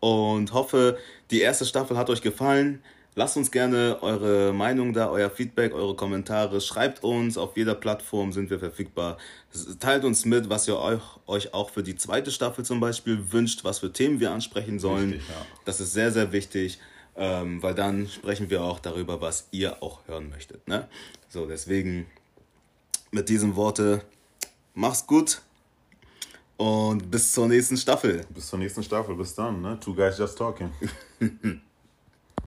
[0.00, 0.98] und hoffe,
[1.30, 2.82] die erste Staffel hat euch gefallen.
[3.16, 6.60] Lasst uns gerne eure Meinung da, euer Feedback, eure Kommentare.
[6.60, 9.18] Schreibt uns, auf jeder Plattform sind wir verfügbar.
[9.80, 13.64] Teilt uns mit, was ihr euch, euch auch für die zweite Staffel zum Beispiel wünscht,
[13.64, 15.10] was für Themen wir ansprechen sollen.
[15.12, 15.46] Wichtig, ja.
[15.64, 16.78] Das ist sehr, sehr wichtig,
[17.16, 20.66] ähm, weil dann sprechen wir auch darüber, was ihr auch hören möchtet.
[20.68, 20.88] Ne?
[21.28, 22.06] So, deswegen
[23.10, 24.02] mit diesen Worte,
[24.74, 25.42] mach's gut
[26.56, 28.24] und bis zur nächsten Staffel.
[28.30, 29.14] Bis zur nächsten Staffel.
[29.14, 29.78] Bis dann, ne?
[29.80, 30.70] Two guys just talking.